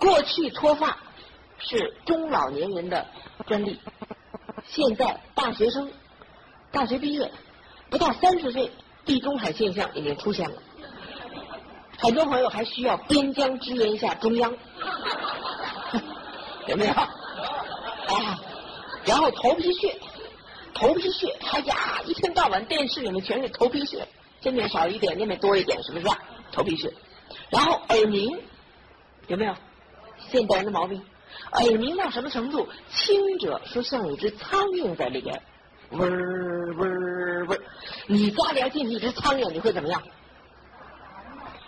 [0.00, 0.96] 过去脱发
[1.58, 3.06] 是中老年人的
[3.46, 3.78] 专利，
[4.66, 5.92] 现在大学生
[6.72, 7.30] 大学毕业
[7.90, 8.72] 不到三十岁，
[9.04, 10.56] 地中海现象已经出现了。
[11.98, 14.56] 很多朋友还需要边疆支援一下中央，
[16.66, 16.94] 有没有？
[19.08, 19.98] 然后头皮屑，
[20.74, 24.06] 头皮屑，哎呀，一天到晚电视里面全是头皮屑，
[24.42, 26.06] 这面少一点，那面多一点，是不是？
[26.52, 26.92] 头皮屑，
[27.48, 28.38] 然后耳鸣，
[29.28, 29.54] 有没有？
[30.30, 31.02] 现代人的毛病，
[31.52, 32.68] 耳鸣到什么程度？
[32.90, 35.40] 轻者说像有只苍蝇在里边，
[35.90, 37.58] 嗡嗡嗡，
[38.08, 40.02] 你家里要进去一只苍蝇，你会怎么样？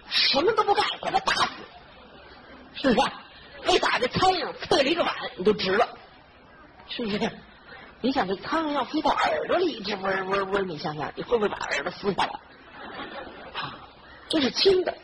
[0.09, 1.49] 什么都不干，把它打死，
[2.75, 3.09] 是不是？
[3.65, 5.89] 被打的苍蝇啐了一个碗，你都值了，
[6.91, 7.31] 是不是？
[8.03, 12.33] 你想这苍蝇要飞到耳朵里，一直嗡嗡嗡，你想想，你会不会把耳朵撕下来？
[13.55, 13.77] 啊，
[14.29, 14.97] 这是轻的，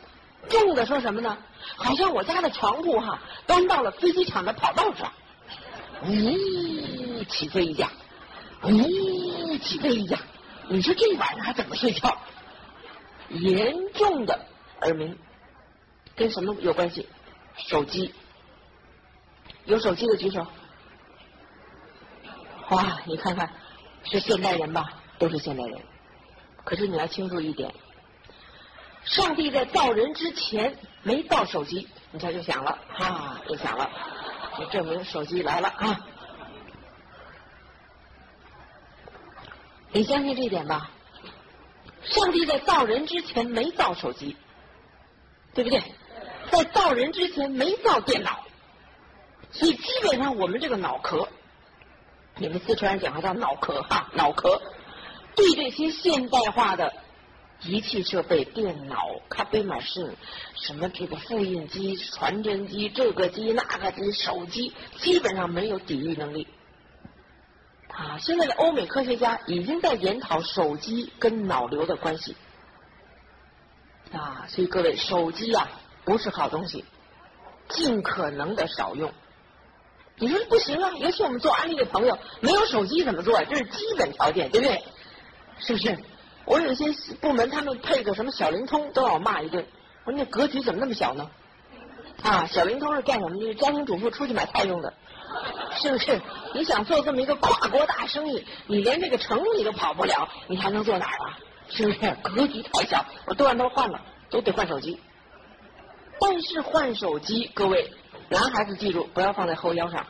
[0.49, 1.37] 重的说什么呢？
[1.75, 5.13] 好像我家的床铺哈，搬到了飞机场的跑道上，
[6.05, 7.91] 呜，起飞一架，
[8.63, 10.17] 呜，起飞一架，
[10.67, 12.17] 你说这晚上还怎么睡觉？
[13.29, 14.39] 严重的。
[14.81, 15.17] 耳鸣
[16.15, 17.07] 跟什么有关系？
[17.57, 18.13] 手机
[19.65, 20.45] 有手机的举手。
[22.69, 23.49] 哇，你看看
[24.03, 24.89] 是现代人吧？
[25.17, 25.81] 都是现代人。
[26.63, 27.73] 可是你要清楚一点，
[29.03, 33.89] 上帝在造人之前没造手机，你瞧就响了，啊，就响了，
[34.59, 36.05] 就证明手机来了啊！
[39.91, 40.89] 你相信这一点吧？
[42.03, 44.35] 上帝在造人之前没造手机。
[45.53, 45.81] 对不对？
[46.51, 48.45] 在造人之前没造电脑，
[49.51, 51.27] 所以基本上我们这个脑壳，
[52.39, 54.61] 你们四川人讲话叫脑壳哈，脑壳
[55.35, 56.93] 对这些现代化的
[57.63, 60.13] 仪器设备、电脑、咖啡马仕、
[60.55, 66.47] 什么这个复印机、传真机、这个机那个机、手机，基本上没有抵御能力。
[67.89, 72.35] 啊，现在的欧美科学家已经在研讨手机跟脑瘤的关系。
[74.11, 75.67] 啊，所以各位，手机呀
[76.05, 76.85] 不是好东西，
[77.69, 79.11] 尽可能的少用。
[80.19, 80.91] 你说不行啊？
[80.99, 83.39] 尤其我们做安利的朋友，没有手机怎么做？
[83.45, 84.83] 这是基本条件，对不对？
[85.59, 85.97] 是不是？
[86.45, 86.85] 我有些
[87.21, 89.65] 部门，他们配个什么小灵通，都要骂一顿。
[90.05, 91.29] 我说那格局怎么那么小呢？
[92.23, 93.37] 啊，小灵通是干什么？
[93.37, 94.93] 就是家庭主妇出去买菜用的，
[95.75, 96.19] 是不是？
[96.53, 101.37] 你想做这么一个跨国大生意，你连这个城你都跑不了，你还能做哪儿啊？
[101.69, 103.05] 是不是格局太小？
[103.25, 104.01] 我都让他们换了，
[104.31, 104.99] 都得换手机。
[106.19, 107.91] 但是换手机，各位
[108.29, 110.05] 男孩子记住，不要放在后腰上。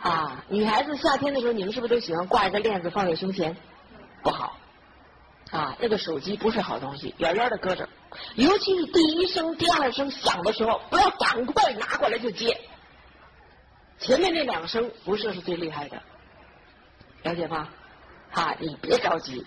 [0.00, 3.56] 啊，女孩子夏天的时候，你们是不是都喜欢挂一个链子放在胸前？
[4.22, 4.58] 不好。
[5.50, 7.86] 啊，那个手机不是好东西，远远的搁着，
[8.36, 12.58] 尤其是第一声、第二声响的时候，不要赶快拿过来就接。
[13.98, 16.02] 前面那两声辐射是最厉害的，
[17.24, 17.68] 了解吗？
[18.32, 19.46] 啊，你别着急，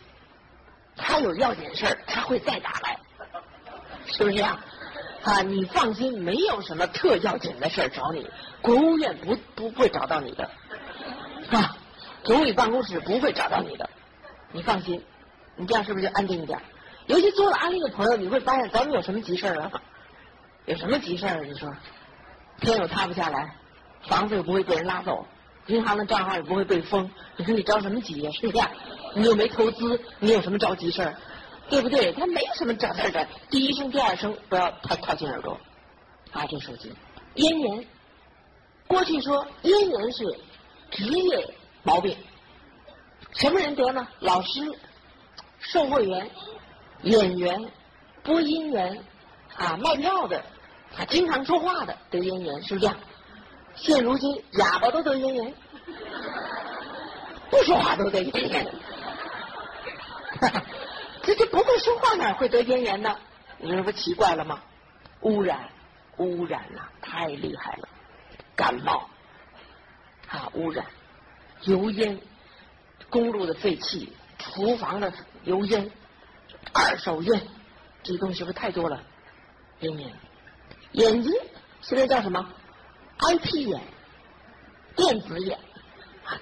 [0.95, 2.99] 他有要紧事儿，他会再打来，
[4.05, 4.63] 是不是啊？
[5.25, 8.29] 啊，你放心，没有什么特要紧的事找你，
[8.61, 10.47] 国务院不不会找到你的，
[11.49, 11.75] 啊，
[12.23, 13.89] 总理办公室不会找到你的，
[14.51, 15.03] 你放心，
[15.55, 16.61] 你这样是不是就安定一点？
[17.07, 19.71] 尤其做了安利的朋友，你会发现咱们有什么急事啊？
[20.65, 21.43] 有什么急事儿？
[21.43, 21.71] 你说，
[22.59, 23.55] 天又塌不下来，
[24.03, 25.25] 房子又不会被人拉走，
[25.65, 28.29] 银行的账号也不会被封，你说你着什么急呀？
[28.31, 28.63] 是不是？
[29.15, 31.15] 你又没投资，你有什么着急事儿？
[31.69, 32.11] 对不对？
[32.13, 35.59] 他没什么长事儿的，第一声、第二声不要太靠近耳朵。
[36.31, 36.93] 啊，这手机
[37.35, 37.87] 咽炎，
[38.87, 40.23] 过去说咽炎是
[40.91, 42.15] 职业毛病，
[43.31, 44.07] 什么人得呢？
[44.19, 44.77] 老师、
[45.59, 46.29] 售货员、
[47.03, 47.71] 演员、
[48.23, 49.03] 播音员
[49.55, 50.37] 啊，卖票的
[50.97, 52.95] 啊，经常说话的得咽炎，是不是这样？
[53.75, 55.53] 现如今哑巴都得咽炎，
[57.49, 58.73] 不说话都得咽炎。
[61.25, 63.17] 这这不会说话哪会得咽炎呢？
[63.57, 64.61] 你说不奇怪了吗？
[65.21, 65.69] 污染，
[66.17, 67.89] 污染呐，太厉害了！
[68.55, 69.09] 感冒
[70.27, 70.85] 啊，污染，
[71.63, 72.19] 油烟，
[73.09, 75.11] 公路的废气，厨房的
[75.43, 75.89] 油烟，
[76.73, 77.41] 二手烟，
[78.03, 79.01] 这些东西是不是太多了？
[79.79, 80.13] 咽炎，
[80.91, 81.33] 眼睛
[81.81, 82.53] 现在叫什么
[83.17, 83.81] ？IP 眼，
[84.95, 85.57] 电子眼，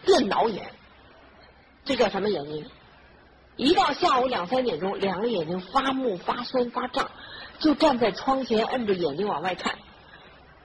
[0.03, 0.73] 电脑眼，
[1.85, 2.69] 这叫什么眼睛？
[3.55, 7.09] 一到下午两三点钟，两个眼睛发木、发酸、发胀，
[7.59, 9.75] 就站在窗前摁着眼睛往外看。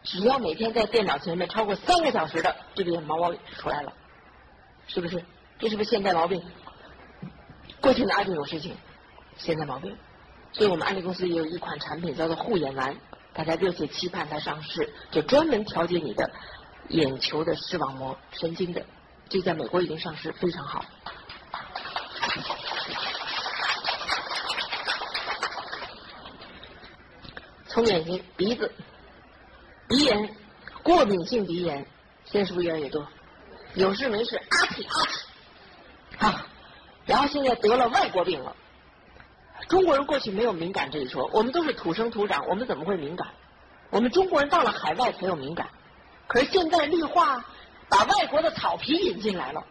[0.04, 3.92] 只要每天在电脑前面超过三个小时的，这个毛毛出来了，
[4.86, 5.22] 是不是？
[5.58, 6.42] 这是不是现代毛病？
[7.80, 8.74] 过去哪有这种事情？
[9.36, 9.94] 现代毛病。
[10.52, 12.96] 所以我们安利公司也有一款产品叫做护眼丸，
[13.34, 16.30] 大家热切期盼它上市，就专门调节你的
[16.88, 18.82] 眼球的视网膜神经的。
[19.28, 20.84] 这在美国已经上市，非常好。
[27.78, 28.72] 从眼睛、鼻子、
[29.88, 30.34] 鼻炎、
[30.82, 31.86] 过敏性鼻炎，
[32.24, 33.06] 现在是不是越来越多？
[33.74, 35.06] 有事没事啊嚏啊
[36.18, 36.46] 嚏，啊，
[37.06, 38.56] 然后现在得了外国病了。
[39.68, 43.28] 中国人过去没有敏感这一说，我们都是土生土长，我们怎么会敏感？
[43.90, 45.68] 我们中国人到了海外才有敏感。
[46.26, 47.44] 可是现在绿化
[47.88, 49.64] 把外国的草皮引进来了，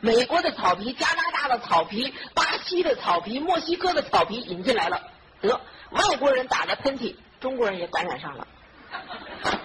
[0.00, 5.00] 美国的草皮、加拿大的草皮、巴西的草皮、墨西哥的草皮引进来了，
[5.40, 5.58] 得
[5.90, 8.46] 外国人打的喷嚏，中国人也感染上了。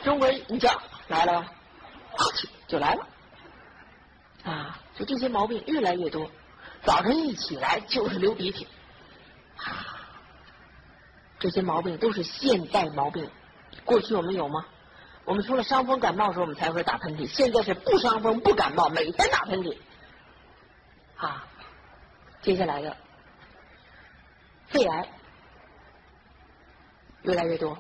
[0.04, 1.46] 中国人一叫来了，
[2.68, 3.08] 就来了，
[4.44, 6.30] 啊，就这些毛病越来越多。
[6.84, 8.68] 早晨一起来就是流鼻涕，
[9.58, 9.98] 啊，
[11.40, 13.30] 这些毛病都是现代毛病。
[13.86, 14.66] 过去我们有吗？
[15.24, 19.78] 我们除了伤风感冒时候我们才会打喷嚏，现在是不伤风不感冒，每天打喷嚏。
[21.18, 21.46] 啊，
[22.42, 22.98] 接下来的
[24.70, 25.08] 肺癌
[27.24, 27.78] 越来越多，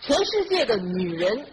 [0.00, 1.46] 全世界的女人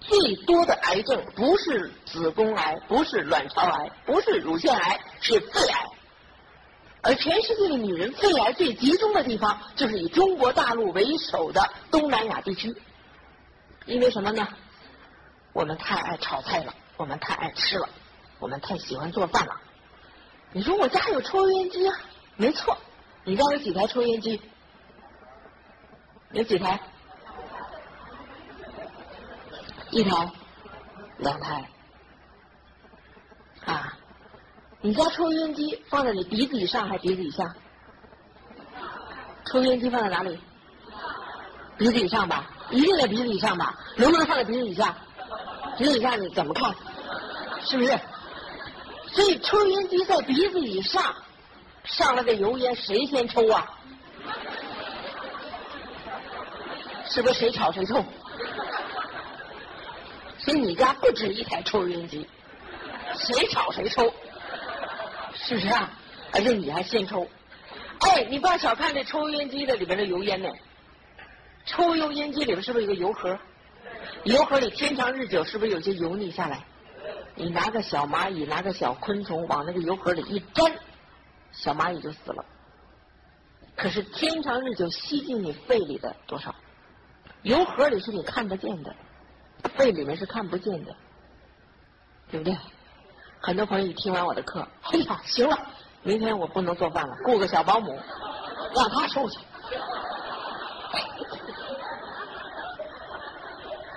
[0.00, 5.88] 最多的癌症不是子宫癌，不是卵巢癌，不是乳腺癌，是肺癌。
[7.02, 12.74] 而全世界的女人肺癌最集中的地方，就是以中国大陆为首的东南亚地区。
[13.86, 14.46] 因为什么呢？
[15.52, 17.88] 我们太爱炒菜了，我们太爱吃了，
[18.38, 19.60] 我们太喜欢做饭了。
[20.52, 21.98] 你说我家有抽烟机啊？
[22.36, 22.76] 没错，
[23.24, 24.40] 你家有几台抽烟机？
[26.32, 26.80] 有几台？
[29.90, 30.32] 一台、
[31.18, 31.68] 两台
[33.66, 33.92] 啊？
[34.80, 37.54] 你家抽烟机放在你鼻子以上还是鼻子以下？
[39.44, 40.38] 抽烟机放在哪里？
[41.76, 43.78] 鼻子以上吧，一定在鼻子以上吧？
[43.96, 44.96] 能不能放在鼻子以下？
[45.76, 46.74] 鼻子以下你怎么看？
[47.60, 48.00] 是不是？
[49.08, 51.14] 所以抽烟机在鼻子以上
[51.84, 53.78] 上来的油烟，谁先抽啊？
[57.12, 58.02] 是不是谁吵谁抽？
[60.38, 62.26] 所以你家不止一台抽油烟机，
[63.14, 64.10] 谁吵谁抽，
[65.34, 65.90] 是不是啊？
[66.32, 67.28] 而且你还先抽，
[67.98, 70.48] 哎，你不要小看这抽油烟机的里边的油烟呢。
[71.66, 73.38] 抽油烟机里边是不是有个油盒？
[74.24, 76.64] 油盒里天长日久，是不是有些油腻下来？
[77.34, 80.72] 你拿个小蚂蚁，拿个小昆虫往那个油盒里一粘，
[81.52, 82.42] 小蚂蚁就死了。
[83.76, 86.54] 可是天长日久吸进你肺里的多少？
[87.42, 88.94] 油盒里是你看得见的，
[89.74, 90.94] 肺里面是看不见的，
[92.30, 92.56] 对不对？
[93.40, 95.58] 很多朋友一听完我的课，哎呀，行了，
[96.02, 97.98] 明天我不能做饭了，雇个小保姆，
[98.74, 99.38] 让他抽去，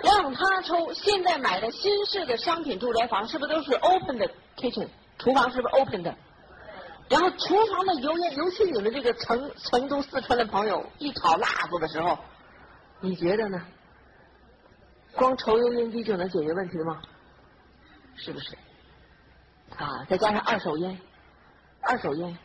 [0.04, 0.92] 让他抽。
[0.94, 4.28] 现在买的新式的商品住宅房，是不是都是 open 的
[4.58, 4.88] kitchen？
[5.20, 6.16] 厨房是不是 open 的？
[7.08, 12.18] 然后厨房的油烟，尤其你们这个成成都、四川的朋友，一炒辣子的时候，
[13.06, 13.62] 你觉得呢？
[15.14, 17.00] 光抽油烟机就能解决问题吗？
[18.16, 18.58] 是不是？
[19.78, 21.00] 啊，再加上二手烟，
[21.82, 22.36] 二手烟，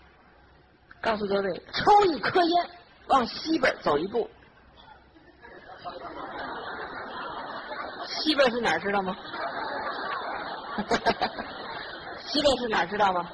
[1.01, 2.71] 告诉各位，抽一颗烟
[3.09, 4.29] 往西边走一步，
[8.07, 9.17] 西边是哪儿知道吗？
[12.27, 13.31] 西边是哪儿知道吗？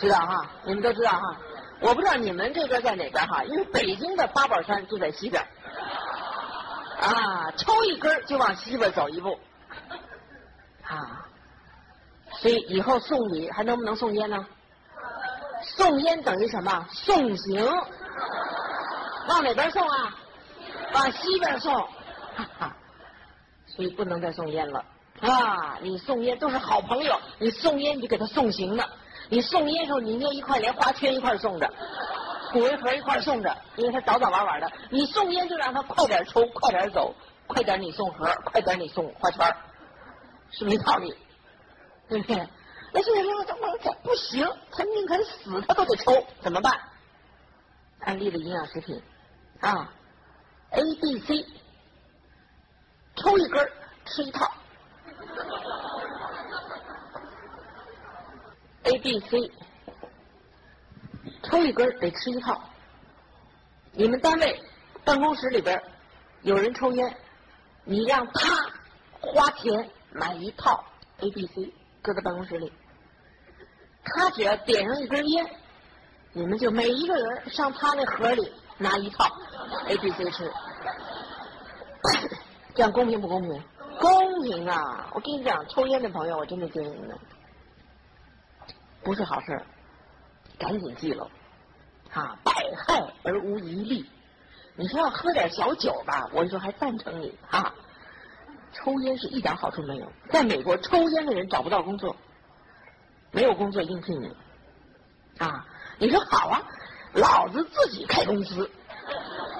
[0.00, 1.36] 知道哈，你们都知道哈。
[1.80, 5.46] 我不知道你们这边在哪边哈，因为北京的八宝山就在西边。
[7.04, 9.38] 啊，抽一根就往西边走一步，
[10.84, 11.26] 啊，
[12.38, 14.46] 所以以后送礼还能不能送烟呢？
[15.76, 16.86] 送烟等于什么？
[16.90, 17.62] 送行，
[19.28, 20.16] 往哪边送啊？
[20.94, 22.76] 往西边送，哈哈，
[23.66, 24.84] 所以不能再送烟了
[25.20, 25.78] 啊！
[25.82, 28.88] 你送烟都是好朋友，你送烟你就给他送行的，
[29.28, 31.70] 你送烟时候你捏一块莲花圈一块送着。
[32.54, 34.70] 骨灰盒一块送着，因为他早早晚晚的。
[34.88, 37.12] 你送烟就让他快点抽，快点走，
[37.48, 39.52] 快点你送盒，快点你送花圈，
[40.52, 41.12] 是不是道理？
[42.08, 42.48] 对不对？
[42.92, 44.48] 那现在说怎么这不行？
[44.70, 46.80] 他宁肯死他都得抽，怎么办？
[47.98, 49.02] 安利的营养食品
[49.60, 49.92] 啊
[50.70, 51.44] ，A、B、C，
[53.16, 53.68] 抽一根
[54.04, 54.48] 吃一套
[58.84, 59.50] ，A、B、C。
[61.44, 62.60] 抽一根得吃一套。
[63.92, 64.60] 你们单位
[65.04, 65.80] 办公室里边
[66.42, 67.16] 有人抽烟，
[67.84, 68.50] 你让他
[69.20, 70.84] 花钱买一套
[71.20, 71.72] A、B、C，
[72.02, 72.72] 搁在办公室里。
[74.04, 75.46] 他只要点上一根烟，
[76.32, 79.24] 你们就每一个人上他那盒里拿一套
[79.86, 80.52] A、B、C 吃。
[82.74, 83.62] 这样公平不公平？
[84.00, 85.08] 公平啊！
[85.14, 87.16] 我跟你讲，抽烟的朋友，我真的建议你们，
[89.04, 89.62] 不是好事。
[90.58, 91.30] 赶紧记了，
[92.12, 92.52] 啊，百
[92.86, 94.08] 害而无一利。
[94.76, 97.74] 你说要喝点小酒吧，我说还赞成你啊。
[98.72, 102.16] 抽烟是一点好处没有，在美国抽烟的人找不到工作，
[103.30, 104.36] 没有工作应聘你
[105.38, 105.64] 啊。
[105.98, 106.62] 你说好啊，
[107.12, 108.68] 老子自己开公司，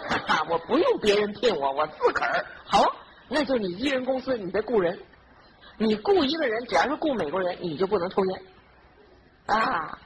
[0.09, 2.84] 哈哈，我不用别人聘我，我自个儿好，
[3.28, 4.99] 那就你一人公司，你在雇人，
[5.78, 8.42] 你雇一个人，只要是雇美国人，你就不能抽烟
[9.47, 9.97] 啊。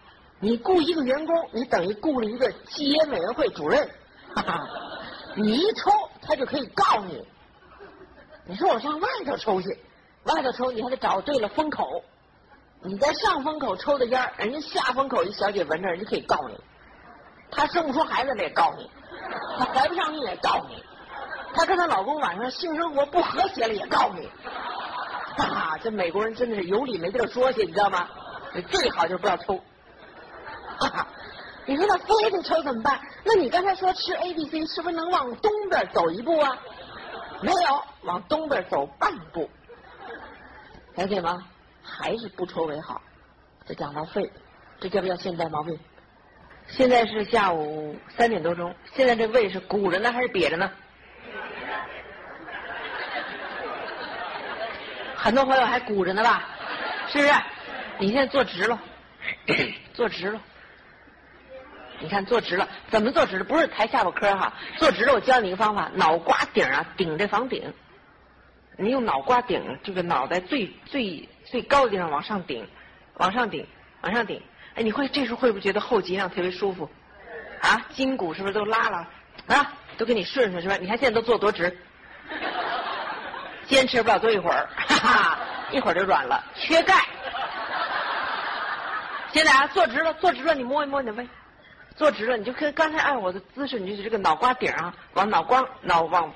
[0.40, 3.88] 你雇一个员工，你等于雇了一个戒烟委员会主任，
[4.34, 4.68] 哈哈，
[5.34, 5.90] 你一抽，
[6.22, 7.26] 他就可以告你。
[8.46, 9.68] 你说我上外头抽去，
[10.24, 12.04] 外头抽你还得找对了风口，
[12.82, 16.54] 你在上风口抽的烟，人家下风口一小姐闻着，人家可以告你。
[17.50, 18.88] 她生不出孩子来也告你，
[19.58, 20.84] 她怀不上孕也告你，
[21.52, 24.28] 她跟她老公晚上性生活不和谐了也告你。
[25.36, 28.08] 哈哈，这美国人真的是有理没地儿说去，你知道吗？
[28.54, 29.60] 你最好就不要抽。
[31.66, 32.98] 你说他非得抽怎么办？
[33.24, 36.56] 那你刚才说吃 A、B、C 是不是能往东边走一步啊？
[37.42, 39.48] 没有，往东边走半步，
[40.94, 41.46] 了解吗？
[41.82, 43.00] 还是不抽为好。
[43.66, 44.30] 这讲到肺，
[44.80, 45.78] 这叫不叫现代毛病？
[46.68, 50.70] 现在是下午三点多钟，现在这胃是鼓着呢还是瘪着呢？
[55.16, 56.48] 很多朋友还鼓着呢吧？
[57.08, 57.32] 是不是？
[57.98, 58.78] 你现在坐直了，
[59.92, 60.40] 坐直了。
[62.00, 63.44] 你看坐直了，怎么坐直了？
[63.44, 65.12] 不是抬下巴颏哈，坐直了。
[65.12, 67.72] 我教你一个方法，脑瓜顶啊顶着房顶，
[68.76, 72.66] 你用脑瓜顶这个脑袋最最最高的地方往上顶，
[73.14, 73.66] 往上顶，
[74.02, 74.40] 往上顶。
[74.74, 76.88] 哎，你会这时候会不会觉得后脊梁特别舒服？
[77.60, 79.08] 啊，筋骨是不是都拉了？
[79.48, 80.76] 啊，都给你顺顺是吧？
[80.76, 81.76] 你看现在都坐多直，
[83.66, 85.38] 坚持不了多一会儿，哈哈，
[85.72, 87.04] 一会儿就软了，缺钙。
[89.32, 91.28] 现在啊，坐直了，坐直了，你摸一摸你的胃。
[91.98, 96.32] 坐直了，你就跟刚才按我的姿势，你就是这个脑瓜顶啊，往脑瓜脑往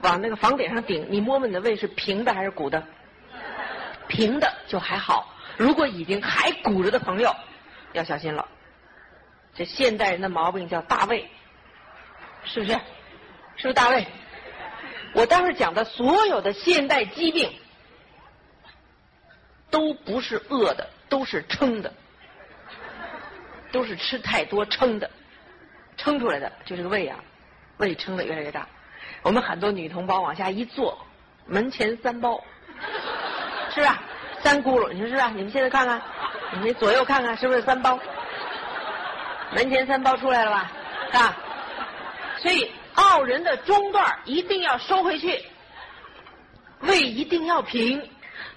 [0.00, 2.82] 往那个房顶上顶，你摸摸你的胃是平的还是鼓的？
[4.08, 5.28] 平的就还好，
[5.58, 7.36] 如果已经还鼓着的朋友，
[7.92, 8.48] 要小心了。
[9.54, 11.28] 这现代人的毛病叫大胃，
[12.44, 12.72] 是不是？
[13.56, 14.06] 是不是大胃？
[15.12, 17.52] 我待会儿讲的所有的现代疾病，
[19.70, 21.92] 都不是饿的，都是撑的。
[23.74, 25.10] 都是吃太多撑的，
[25.96, 27.18] 撑出来的，就这个胃啊，
[27.78, 28.68] 胃撑的越来越大。
[29.22, 30.96] 我们很多女同胞往下一坐，
[31.44, 32.40] 门前三包，
[33.74, 34.00] 是吧？
[34.44, 35.32] 三轱辘，你说是吧？
[35.34, 36.00] 你们现在看看，
[36.52, 37.98] 你们左右看看，是不是三包？
[39.52, 40.70] 门前三包出来了吧？
[41.12, 41.36] 啊，
[42.38, 45.44] 所以傲人的中段一定要收回去，
[46.82, 48.08] 胃一定要平，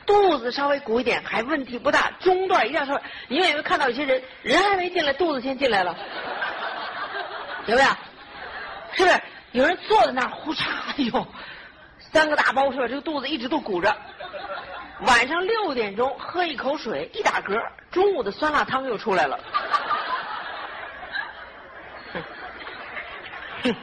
[0.08, 3.00] 肚子稍微鼓一点还问题不大，中段一定要收。
[3.28, 5.96] 你有没有看到有些人人还没进来，肚子先进来了？
[7.68, 7.90] 有没有？
[8.94, 10.66] 是不是有人坐在那儿呼嚓？
[10.88, 11.28] 哎呦，
[12.00, 12.88] 三个大包是吧？
[12.88, 13.96] 这个肚子一直都鼓着。
[15.02, 19.40] 晚上六点钟喝一口水，一打嗝，中午的酸辣汤又出来了。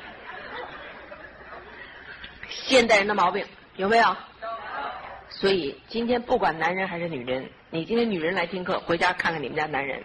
[2.48, 3.46] 现代人的毛病
[3.76, 4.16] 有没有？
[5.36, 10.02] 所以今天不管男人还是女人，你今天女人来听课，回家看看你们家男人，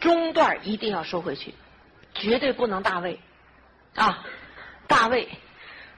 [0.00, 1.54] 中段一定要收回去，
[2.14, 3.20] 绝对不能大胃
[3.94, 4.24] 啊！
[4.88, 5.28] 大胃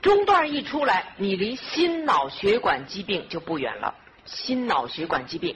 [0.02, 3.94] 中段一出来，你离心脑血管疾病就不远了。
[4.24, 5.54] 心脑血管疾病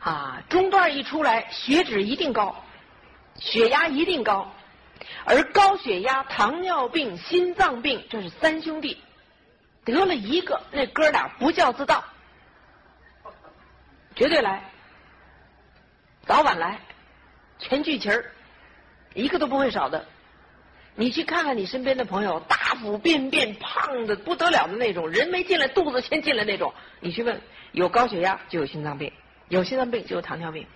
[0.00, 2.64] 啊，中段一出来，血脂一定高，
[3.36, 4.52] 血压一定高，
[5.24, 8.98] 而高血压、糖尿病、心脏病，这是三兄弟，
[9.92, 12.02] 得了一个，那哥俩不叫自当，
[14.14, 14.62] 绝对来，
[16.26, 16.80] 早晚来，
[17.58, 18.32] 全聚齐儿，
[19.14, 20.04] 一个都不会少的。
[20.94, 26.74] 你去看看你身边的朋友，大腹便便、胖的不得了的那种，人没进来，肚子先进来那种。
[26.98, 29.12] 你去问，有高血压就有心脏病，
[29.48, 30.66] 有心脏病就有糖尿病。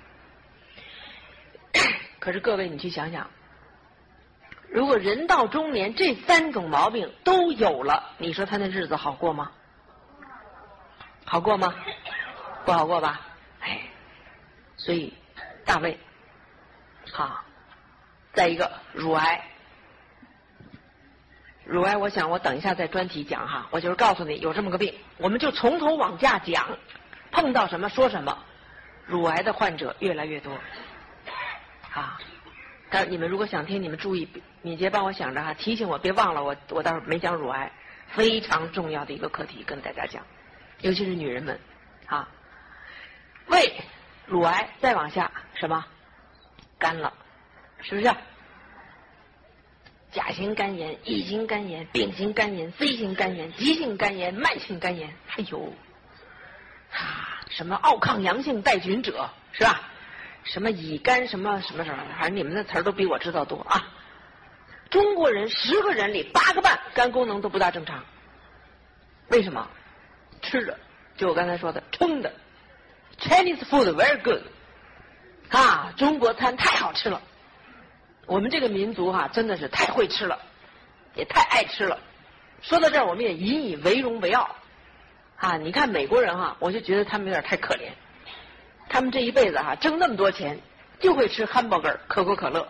[2.20, 3.28] 可是各位，你去想想，
[4.72, 9.50] 如果人到中年这三种毛病都有了，你说他那日子好过吗？
[11.24, 11.74] 好过吗？
[12.64, 13.20] 不好过吧？
[13.60, 13.80] 哎，
[14.76, 15.12] 所以
[15.64, 15.98] 大卫，
[17.12, 17.44] 好，
[18.32, 19.44] 再一个乳癌。
[21.64, 26.78] 乳癌，我想我等一下在专题讲哈，我就是告诉你有这么个病，我们就从头往下讲，
[27.30, 28.38] 碰到什么说什么。
[29.06, 30.52] 乳癌的患者越来越多，
[31.92, 32.18] 啊，
[32.94, 34.28] 但你们如果想听，你们注意，
[34.60, 37.72] 敏捷帮我想着哈，提醒我别忘了我，我倒是没讲乳癌，
[38.08, 40.22] 非常重要的一个课题跟大家讲，
[40.82, 41.58] 尤其是女人们
[42.04, 42.28] 啊，
[43.46, 43.80] 胃、
[44.26, 45.82] 乳癌再往下什么，
[46.78, 47.10] 肝了，
[47.80, 48.14] 是不是？
[50.10, 55.72] 甲型肝炎、乙型肝炎、丙型肝炎、C 型肝炎、急性肝炎、慢性肝炎，哎呦，
[56.92, 59.88] 啊，什么奥抗阳性带菌者是吧？
[60.44, 63.92] 什么乙肝什么什么什么，反正你们的词儿都比我知道多啊。
[64.90, 68.04] 中国人十个人里八个半肝功能都不大正常，
[69.28, 69.68] 为什么？
[70.42, 70.78] 吃的，
[71.16, 72.32] 就我刚才说的，撑的。
[73.18, 74.42] Chinese food very good，
[75.50, 77.22] 啊，中国餐太好吃了。
[78.26, 80.38] 我们这个民族哈，真的是太会吃了，
[81.14, 81.98] 也太爱吃了。
[82.60, 84.56] 说到这儿，我们也引以为荣为傲
[85.36, 85.56] 啊！
[85.56, 87.90] 你看美国人哈，我就觉得他们有点太可怜。
[88.92, 90.60] 他们这一辈子哈，挣那么多钱，
[91.00, 92.68] 就会吃汉堡根、可口可乐、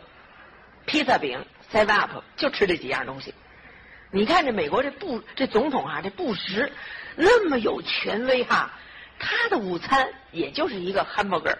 [0.86, 3.34] 披萨饼、Seven Up，就吃这几样东西。
[4.12, 6.70] 你看这美国这布这总统啊，这布什
[7.16, 8.70] 那么有权威哈，
[9.18, 11.58] 他的午餐也就是一个汉堡根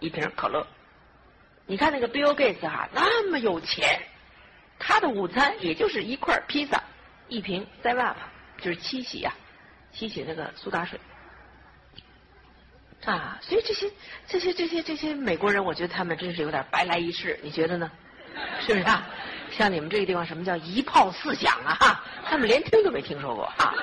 [0.00, 0.66] 一瓶可乐。
[1.66, 4.02] 你看那个 Bill Gates 哈，那么有钱，
[4.80, 6.82] 他的午餐也就是一块披萨，
[7.28, 8.18] 一瓶 Seven Up，
[8.58, 9.32] 就是七喜呀，
[9.92, 10.98] 七喜那个苏打水
[13.04, 13.38] 啊。
[13.40, 13.90] 所以这些
[14.26, 17.90] 这些这些这些美国人，我觉得他们真是有点白来一世，你觉得呢？
[18.60, 19.06] 是不是啊？
[19.50, 22.04] 像你们这个地方，什么叫一炮四响啊？
[22.28, 23.74] 他们连听都没听说过啊。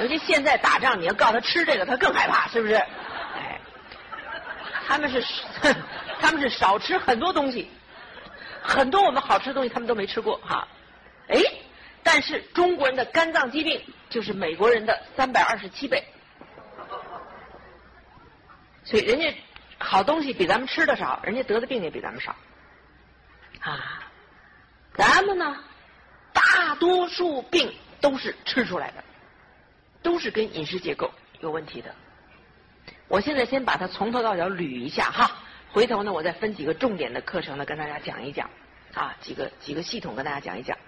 [0.00, 2.74] 尤其现在打仗，你要告他吃这个，他更害怕，是不是？
[2.74, 3.60] 哎，
[4.86, 5.24] 他们是。
[6.20, 7.68] 他们是少吃很多东西，
[8.62, 10.66] 很多我们好吃的东西他们都没吃过哈。
[11.28, 11.38] 哎，
[12.02, 16.02] 但是中国人的肝脏疾病就是美国人的三百二十七倍，
[18.84, 19.34] 所以人家
[19.78, 22.36] 好东西比咱们吃的少，人家得的病也比咱们少
[23.60, 24.02] 啊。
[24.94, 25.56] 咱们呢，
[26.32, 29.02] 大多数病都是吃出来的，
[30.02, 31.94] 都是跟饮食结构有问题的。
[33.08, 35.30] 我现在先把它从头到脚捋一下哈。
[35.72, 38.48] 回头呢，我再分几个重点的课程呢，跟大家讲一讲，
[38.92, 40.78] 啊，几个几个系统跟大家讲一讲。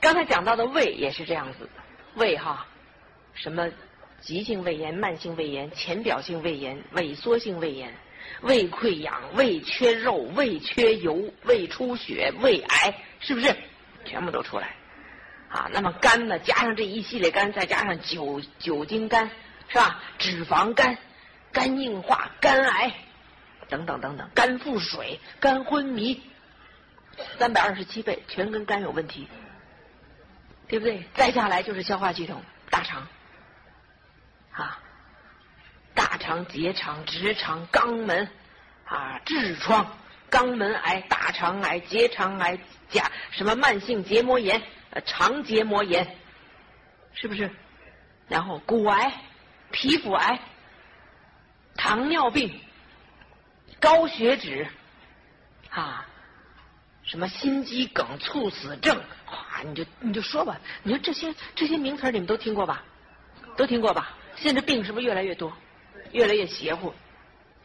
[0.00, 1.68] 刚才讲到的胃也是这样子，
[2.14, 2.66] 胃哈，
[3.34, 3.70] 什么
[4.20, 7.94] 急性胃炎、慢性胃炎、浅表性胃炎、萎缩性胃炎、
[8.42, 13.54] 胃溃疡、胃缺肉、胃缺油、胃出血、胃癌，是不是
[14.04, 14.74] 全部都出来？
[15.48, 19.30] 啊，那么肝呢，加上这一系列肝，再加上酒酒精肝，
[19.68, 20.02] 是吧？
[20.18, 20.98] 脂肪肝。
[21.52, 22.92] 肝硬化、肝癌
[23.70, 26.20] 等等等等，肝腹水、肝昏迷，
[27.38, 29.26] 三百二十七倍，全跟肝有问题，
[30.68, 31.04] 对不对？
[31.14, 33.08] 再下来就是消化系统，大肠
[34.56, 34.78] 啊，
[35.94, 38.28] 大肠、结肠、直肠、肛门
[38.86, 39.86] 啊，痔疮、
[40.30, 46.16] 肛门癌、大肠癌、结肠癌、甲什么慢性结膜炎、呃肠结膜炎，
[47.12, 47.50] 是不是？
[48.28, 49.12] 然后骨癌、
[49.70, 50.40] 皮肤癌、
[51.76, 52.58] 糖尿病、
[53.78, 54.66] 高血脂，
[55.70, 56.06] 啊，
[57.04, 58.96] 什么心肌梗、猝死症，
[59.26, 62.82] 哇，你就你就说吧，你说这些这些名词你们都听过吧？
[63.56, 64.14] 都听过吧？
[64.36, 65.52] 现在病是不是越来越多，
[66.12, 66.94] 越来越邪乎？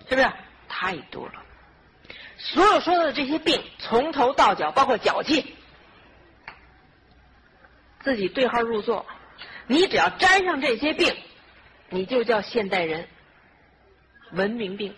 [0.09, 0.32] 是不是？
[0.67, 1.34] 太多了。
[2.38, 5.55] 所有说的这些病，从头到脚，包括脚气，
[7.99, 9.05] 自己对号入座。
[9.67, 11.15] 你只要沾上这些病，
[11.89, 13.07] 你就叫现代人，
[14.32, 14.95] 文明病，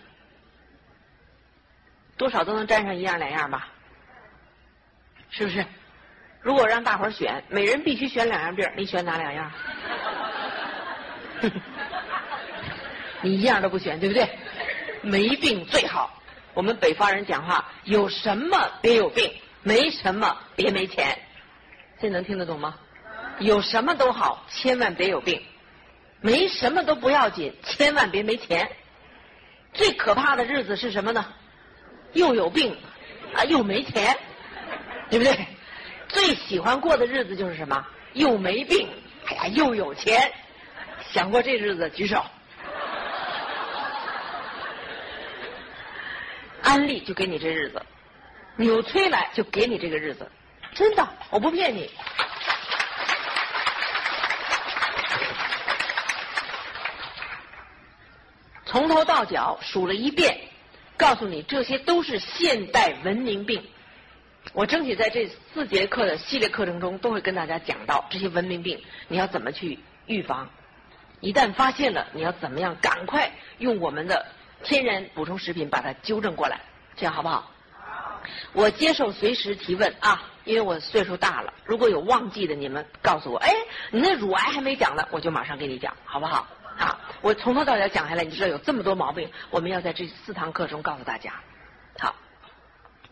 [2.16, 3.68] 多少都能沾上一样两样吧？
[5.30, 5.66] 是不是？
[6.40, 9.52] 如果让大伙儿选，每人必须选两样病，你选哪两样？
[13.22, 14.28] 你一样都不选，对不对？
[15.02, 16.10] 没病最好。
[16.54, 19.32] 我们北方人讲话，有什么别有病，
[19.62, 21.18] 没什么别没钱。
[22.00, 22.76] 这能听得懂吗？
[23.38, 25.40] 有什么都好，千万别有病；
[26.20, 28.70] 没什么都不要紧，千万别没钱。
[29.72, 31.24] 最可怕的日子是什么呢？
[32.12, 32.76] 又有病
[33.34, 34.16] 啊，又没钱，
[35.10, 35.46] 对不对？
[36.08, 37.84] 最喜欢过的日子就是什么？
[38.12, 38.88] 又没病，
[39.26, 40.30] 哎呀，又有钱。
[41.14, 42.24] 想过这日子举手。
[46.60, 47.80] 安利就给你这日子，
[48.56, 50.28] 纽崔莱就给你这个日子，
[50.74, 51.88] 真的，我不骗你。
[58.66, 60.36] 从头到脚数了一遍，
[60.96, 63.64] 告诉你这些都是现代文明病。
[64.52, 70.50] 我争取在这四节课的系列课程中，都会跟大家讲到这些文明病，你要怎么去预防。
[71.24, 72.76] 一旦发现了，你要怎么样？
[72.82, 74.26] 赶快用我们的
[74.62, 76.60] 天然补充食品把它纠正过来，
[76.96, 77.50] 这样好不好？
[78.52, 83.38] 我接受随时提问啊，因为我岁数大了，如果有忘记的，你们告诉我。
[83.38, 83.50] 哎，
[83.90, 86.46] 你那乳癌还没讲呢，我就马上给你讲，好不好？
[86.78, 91.32] 啊，我从头到脚讲下来，你知道有这么多毛病，我们要在这四堂课中告诉大家。
[91.98, 92.14] 好，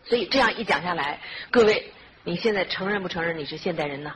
[0.03, 1.91] 所以这样一讲下来，各位，
[2.23, 4.13] 你现在承认不承认你是现代人呢？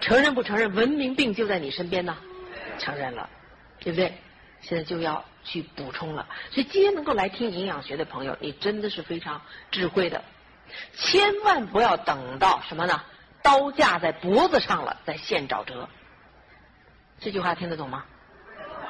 [0.00, 2.16] 承认不承认文明病就在你身边呢？
[2.78, 3.28] 承认了，
[3.80, 4.12] 对不对？
[4.60, 6.28] 现在就要去补充了。
[6.50, 10.22] 所以今天能够来听营养学的朋友，你真的是非常智慧的。
[10.94, 13.02] 千万不要等到什么呢？
[13.42, 15.88] 刀架在脖子上了，再现找辙。
[17.18, 18.04] 这句话听得懂吗？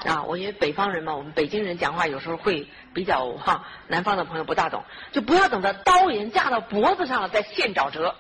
[0.05, 8.15] 啊，我因为北方人嘛，我们北京人讲话有时候会比较哈，南方的朋友不大懂，就不要等到刀已经架到脖子上了再现找辙。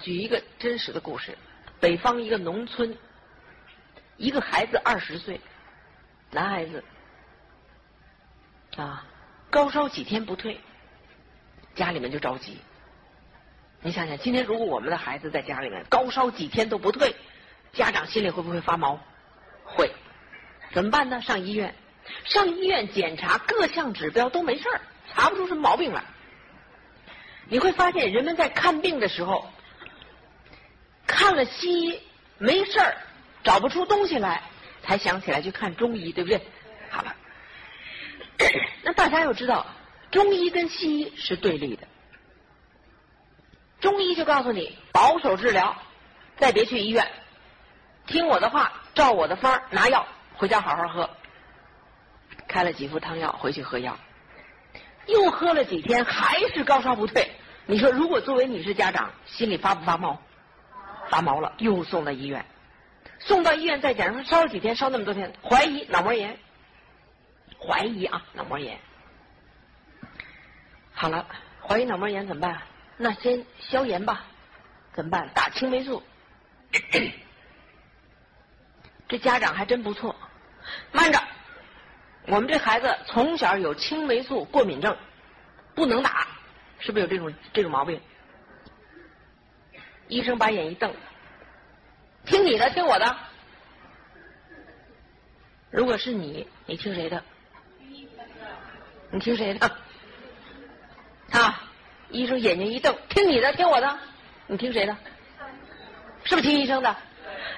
[0.00, 1.38] 举一个真实的故事，
[1.78, 2.96] 北方一个农村，
[4.16, 5.40] 一个孩子二十岁，
[6.30, 6.84] 男孩子，
[8.76, 9.04] 啊，
[9.50, 10.60] 高烧几天不退，
[11.74, 12.58] 家里面就着急。
[13.80, 17.14] 你想想，今天如果我们的孩子在家里面高烧几天都不退。
[17.72, 19.00] 家长心里会不会发毛？
[19.64, 19.90] 会，
[20.72, 21.20] 怎么办呢？
[21.20, 21.74] 上医院，
[22.24, 24.80] 上医院检查各项指标都没事儿，
[25.12, 26.04] 查不出什么毛病来。
[27.48, 29.50] 你会发现，人们在看病的时候，
[31.04, 32.00] 看了西医
[32.38, 32.96] 没事儿，
[33.44, 34.42] 找不出东西来，
[34.82, 36.40] 才想起来去看中医，对不对？
[36.90, 37.14] 好了，
[38.82, 39.66] 那大家要知道，
[40.10, 41.86] 中医跟西医是对立的。
[43.80, 45.76] 中医就告诉你保守治疗，
[46.38, 47.06] 再别去医院。
[48.06, 51.10] 听我的话，照我的方拿药，回家好好喝。
[52.48, 53.98] 开了几副汤药，回去喝药。
[55.06, 57.30] 又喝了几天，还是高烧不退。
[57.66, 60.18] 你说，如果作为你是家长，心里发不发毛？
[61.10, 62.44] 发毛了，又送到医院。
[63.26, 66.38] 送到医院再检查，烧了几天，烧那么多天，怀疑脑膜炎。
[67.58, 68.78] 怀疑啊，脑膜炎。
[70.92, 71.26] 好了，
[71.66, 72.62] 怀疑脑膜炎怎么办？
[72.96, 74.24] 那先消炎吧。
[74.92, 75.28] 怎么办？
[75.34, 76.02] 打青霉素。
[79.08, 80.16] 这家长还真不错，
[80.90, 81.22] 慢着，
[82.26, 84.96] 我们这孩子从小有青霉素过敏症，
[85.74, 86.26] 不能打，
[86.78, 88.00] 是不是有这种这种毛病？
[90.08, 90.94] 医生把眼一瞪，
[92.26, 93.16] 听你的，听我的。
[95.70, 97.22] 如果是你，你听谁的？
[99.10, 99.70] 你听谁的？
[101.30, 101.68] 啊！
[102.10, 103.98] 医生眼睛一瞪，听你的，听我的，
[104.46, 104.96] 你听谁的？
[106.24, 106.96] 是不是听医生的？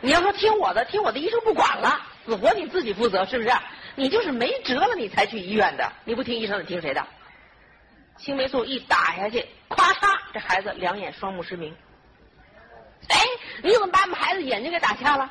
[0.00, 3.50] 你要说听我的，听我的，医生不管了，死活你自己负责，是不是？
[3.94, 5.92] 你就是没辙了，你才去医院的。
[6.04, 7.06] 你不听医生的，听谁的？
[8.16, 11.74] 青霉素一打下去，咵嚓，这孩子两眼双目失明。
[13.09, 13.18] 哎，
[13.62, 15.30] 你怎么把我们孩子眼睛给打瞎了？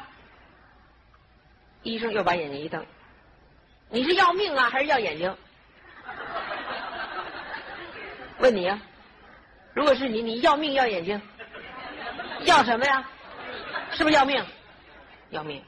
[1.84, 2.84] 医生又把眼睛一瞪，
[3.90, 5.36] 你是要命啊，还是要眼睛？
[8.40, 8.82] 问你啊，
[9.74, 11.22] 如果是你，你要命要眼睛？
[12.42, 13.08] 要什么呀？
[13.92, 14.44] 是不是要命？
[15.30, 15.64] 要命。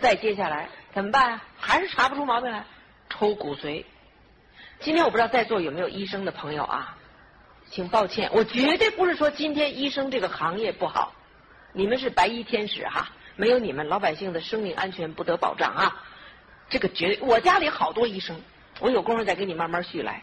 [0.00, 1.40] 再接下来怎么办？
[1.58, 2.64] 还是查不出毛病来，
[3.08, 3.84] 抽骨髓。
[4.80, 6.96] 今天我不知道在座有没有医生的朋友啊，
[7.72, 11.14] 请抱歉，我绝对不是说今天医生这个行业不好，
[11.72, 16.04] 你们是白衣天使哈，没有你们老百姓的生命安全不得保障啊。
[16.68, 18.38] 这个绝对，我家里好多医生，
[18.78, 20.22] 我有功夫再给你慢慢续来。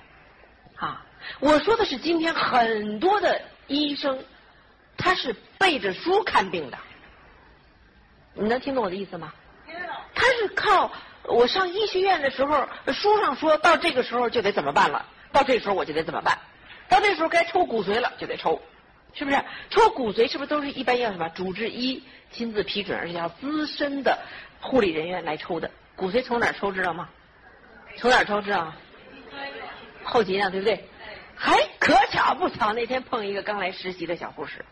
[0.75, 1.03] 啊，
[1.39, 4.23] 我说的是今天很多的医生，
[4.95, 6.77] 他是背着书看病的，
[8.35, 9.33] 你能听懂我的意思吗？
[10.13, 10.91] 他是靠
[11.23, 16.37] 我上医学院的时候，书上说到这个时候就得怎么办了，到这时候我就得怎么办，
[16.89, 18.61] 到那时候该抽骨髓了就得抽，
[19.13, 19.41] 是不是？
[19.69, 24.19] 抽骨髓是不是都是一般要什么主治医亲自批准，而且要资深的
[24.59, 25.71] 护理人员来抽的？
[25.95, 27.09] 骨髓从哪儿抽知道吗？
[27.97, 28.73] 从哪儿抽知道？
[30.03, 30.83] 后勤啊，对不对？
[31.35, 34.65] 还可巧不巧，那天碰一个刚来实习的小护士，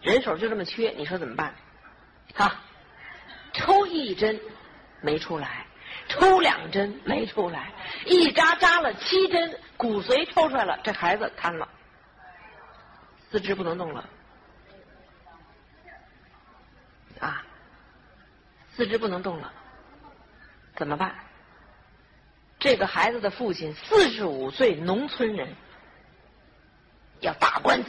[0.00, 1.54] 人手就这么缺，你说怎么办？
[2.34, 2.64] 啊？
[3.52, 4.40] 抽一针
[5.00, 5.66] 没出来，
[6.10, 7.72] 抽两针没出来，
[8.04, 11.68] 一扎扎了七针，骨髓抽出来了，这孩子瘫了，
[13.30, 14.04] 四肢不能动了，
[17.20, 17.46] 啊，
[18.74, 19.52] 四肢不能动了，
[20.76, 21.14] 怎么办？
[22.58, 25.48] 这个孩子的父亲四十五岁，农村人，
[27.20, 27.88] 要打官司，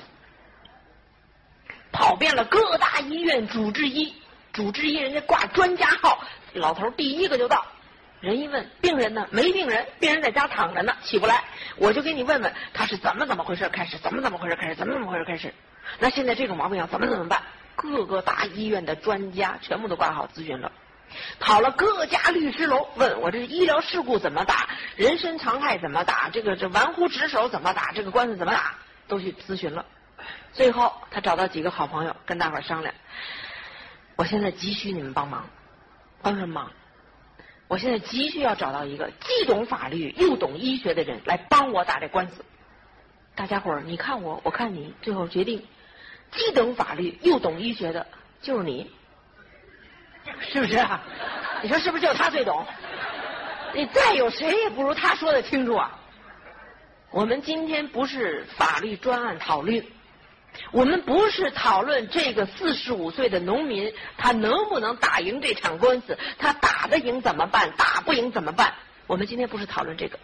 [1.91, 4.15] 跑遍了各大医院主治医。
[4.53, 6.21] 主治医人家挂专家号，
[6.53, 7.65] 老头第一个就到。
[8.21, 11.43] 人一问病人呢，没病人，病人在家躺着呢，起不来。
[11.75, 15.53] 我就给你问问他是怎么怎么回事开始，怎么怎么回事开始，怎么怎么回事开始。
[15.99, 17.41] 那现在这种毛病要怎么怎么办？
[17.75, 20.71] 各个大医院的专家全部都挂号咨询了，
[21.39, 28.75] 跑了各家律师楼问我这医疗事故怎么打，人身伤害怎么打，这个这玩忽职守怎么打，这个官司怎么打，
[29.07, 29.83] 都去咨询了。
[30.53, 32.93] 最后他找到几个好朋友跟大伙商量。
[34.15, 35.49] 我现在急需你们帮忙，
[36.21, 36.71] 帮什么忙？
[37.71, 42.43] 我现在急需要找到一个既懂法律又懂医学的人来帮我打这官司。
[43.33, 45.65] 大家伙儿，你看我，我看你，最后决定，
[46.31, 48.05] 既懂法律又懂医学的
[48.41, 48.91] 就是你，
[50.51, 51.01] 是不是啊？
[51.63, 52.65] 你说是不是就他最懂？
[53.73, 55.97] 你再有谁也不如他说的清楚啊！
[57.09, 59.81] 我们今天不是法律专案讨论。
[60.71, 67.71] 我们不是讨论这个四十五岁的农民他能不能打赢这场官司，他打得赢怎么办？
[67.77, 68.73] 打不赢怎么办？
[69.07, 70.19] 我们今天不是讨论这个，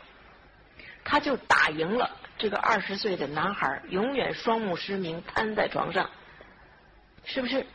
[1.03, 2.11] 他就打赢了。
[2.38, 6.09] 这个二十岁的男孩永远双目失明，瘫在床上，
[7.25, 7.65] 是不是？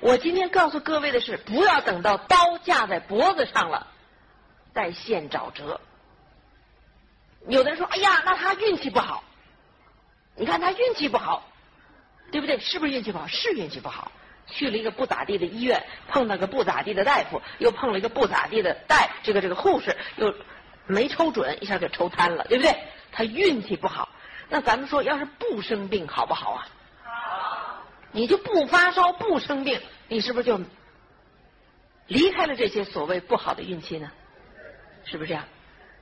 [0.00, 3.86] 我今天告诉各位的是，不要等到刀架在脖子上了，
[4.72, 5.80] 再现找辙。
[7.48, 9.24] 有的人说：“哎呀，那他运气不好。”
[10.36, 11.48] 你看他运气不好。
[12.30, 12.58] 对不对？
[12.58, 13.26] 是不是运气不好？
[13.26, 14.10] 是运气不好。
[14.48, 20.32] 去了一个不咋地的医院，碰到个不咋地的大夫，又碰了一个不咋地的大这个这个护士，又
[20.86, 22.76] 没抽准，一下就抽瘫了，对不对？
[23.10, 24.08] 他运气不好。
[24.48, 26.68] 那咱们说，要是不生病，好不好啊？
[27.02, 27.82] 好。
[28.12, 30.60] 你就不发烧，不生病，你是不是就
[32.06, 34.12] 离开了这些所谓不好的运气呢？
[35.04, 35.44] 是不是这样？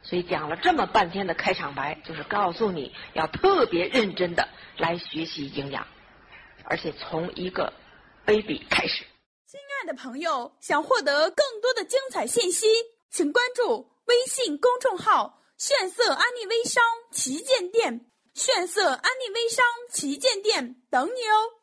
[0.02, 4.46] 所以讲了这么半天的开场白，就是告诉你要特别认真的
[4.76, 5.86] 来学习营养。
[6.64, 7.72] 而且从一个
[8.24, 9.04] baby 开始。
[9.46, 12.66] 亲爱的朋友，想获得更多的精彩信息，
[13.10, 18.10] 请关注微信公众号“炫色安利微商旗舰店”。
[18.34, 21.53] 炫色安利微商旗舰店等你哦。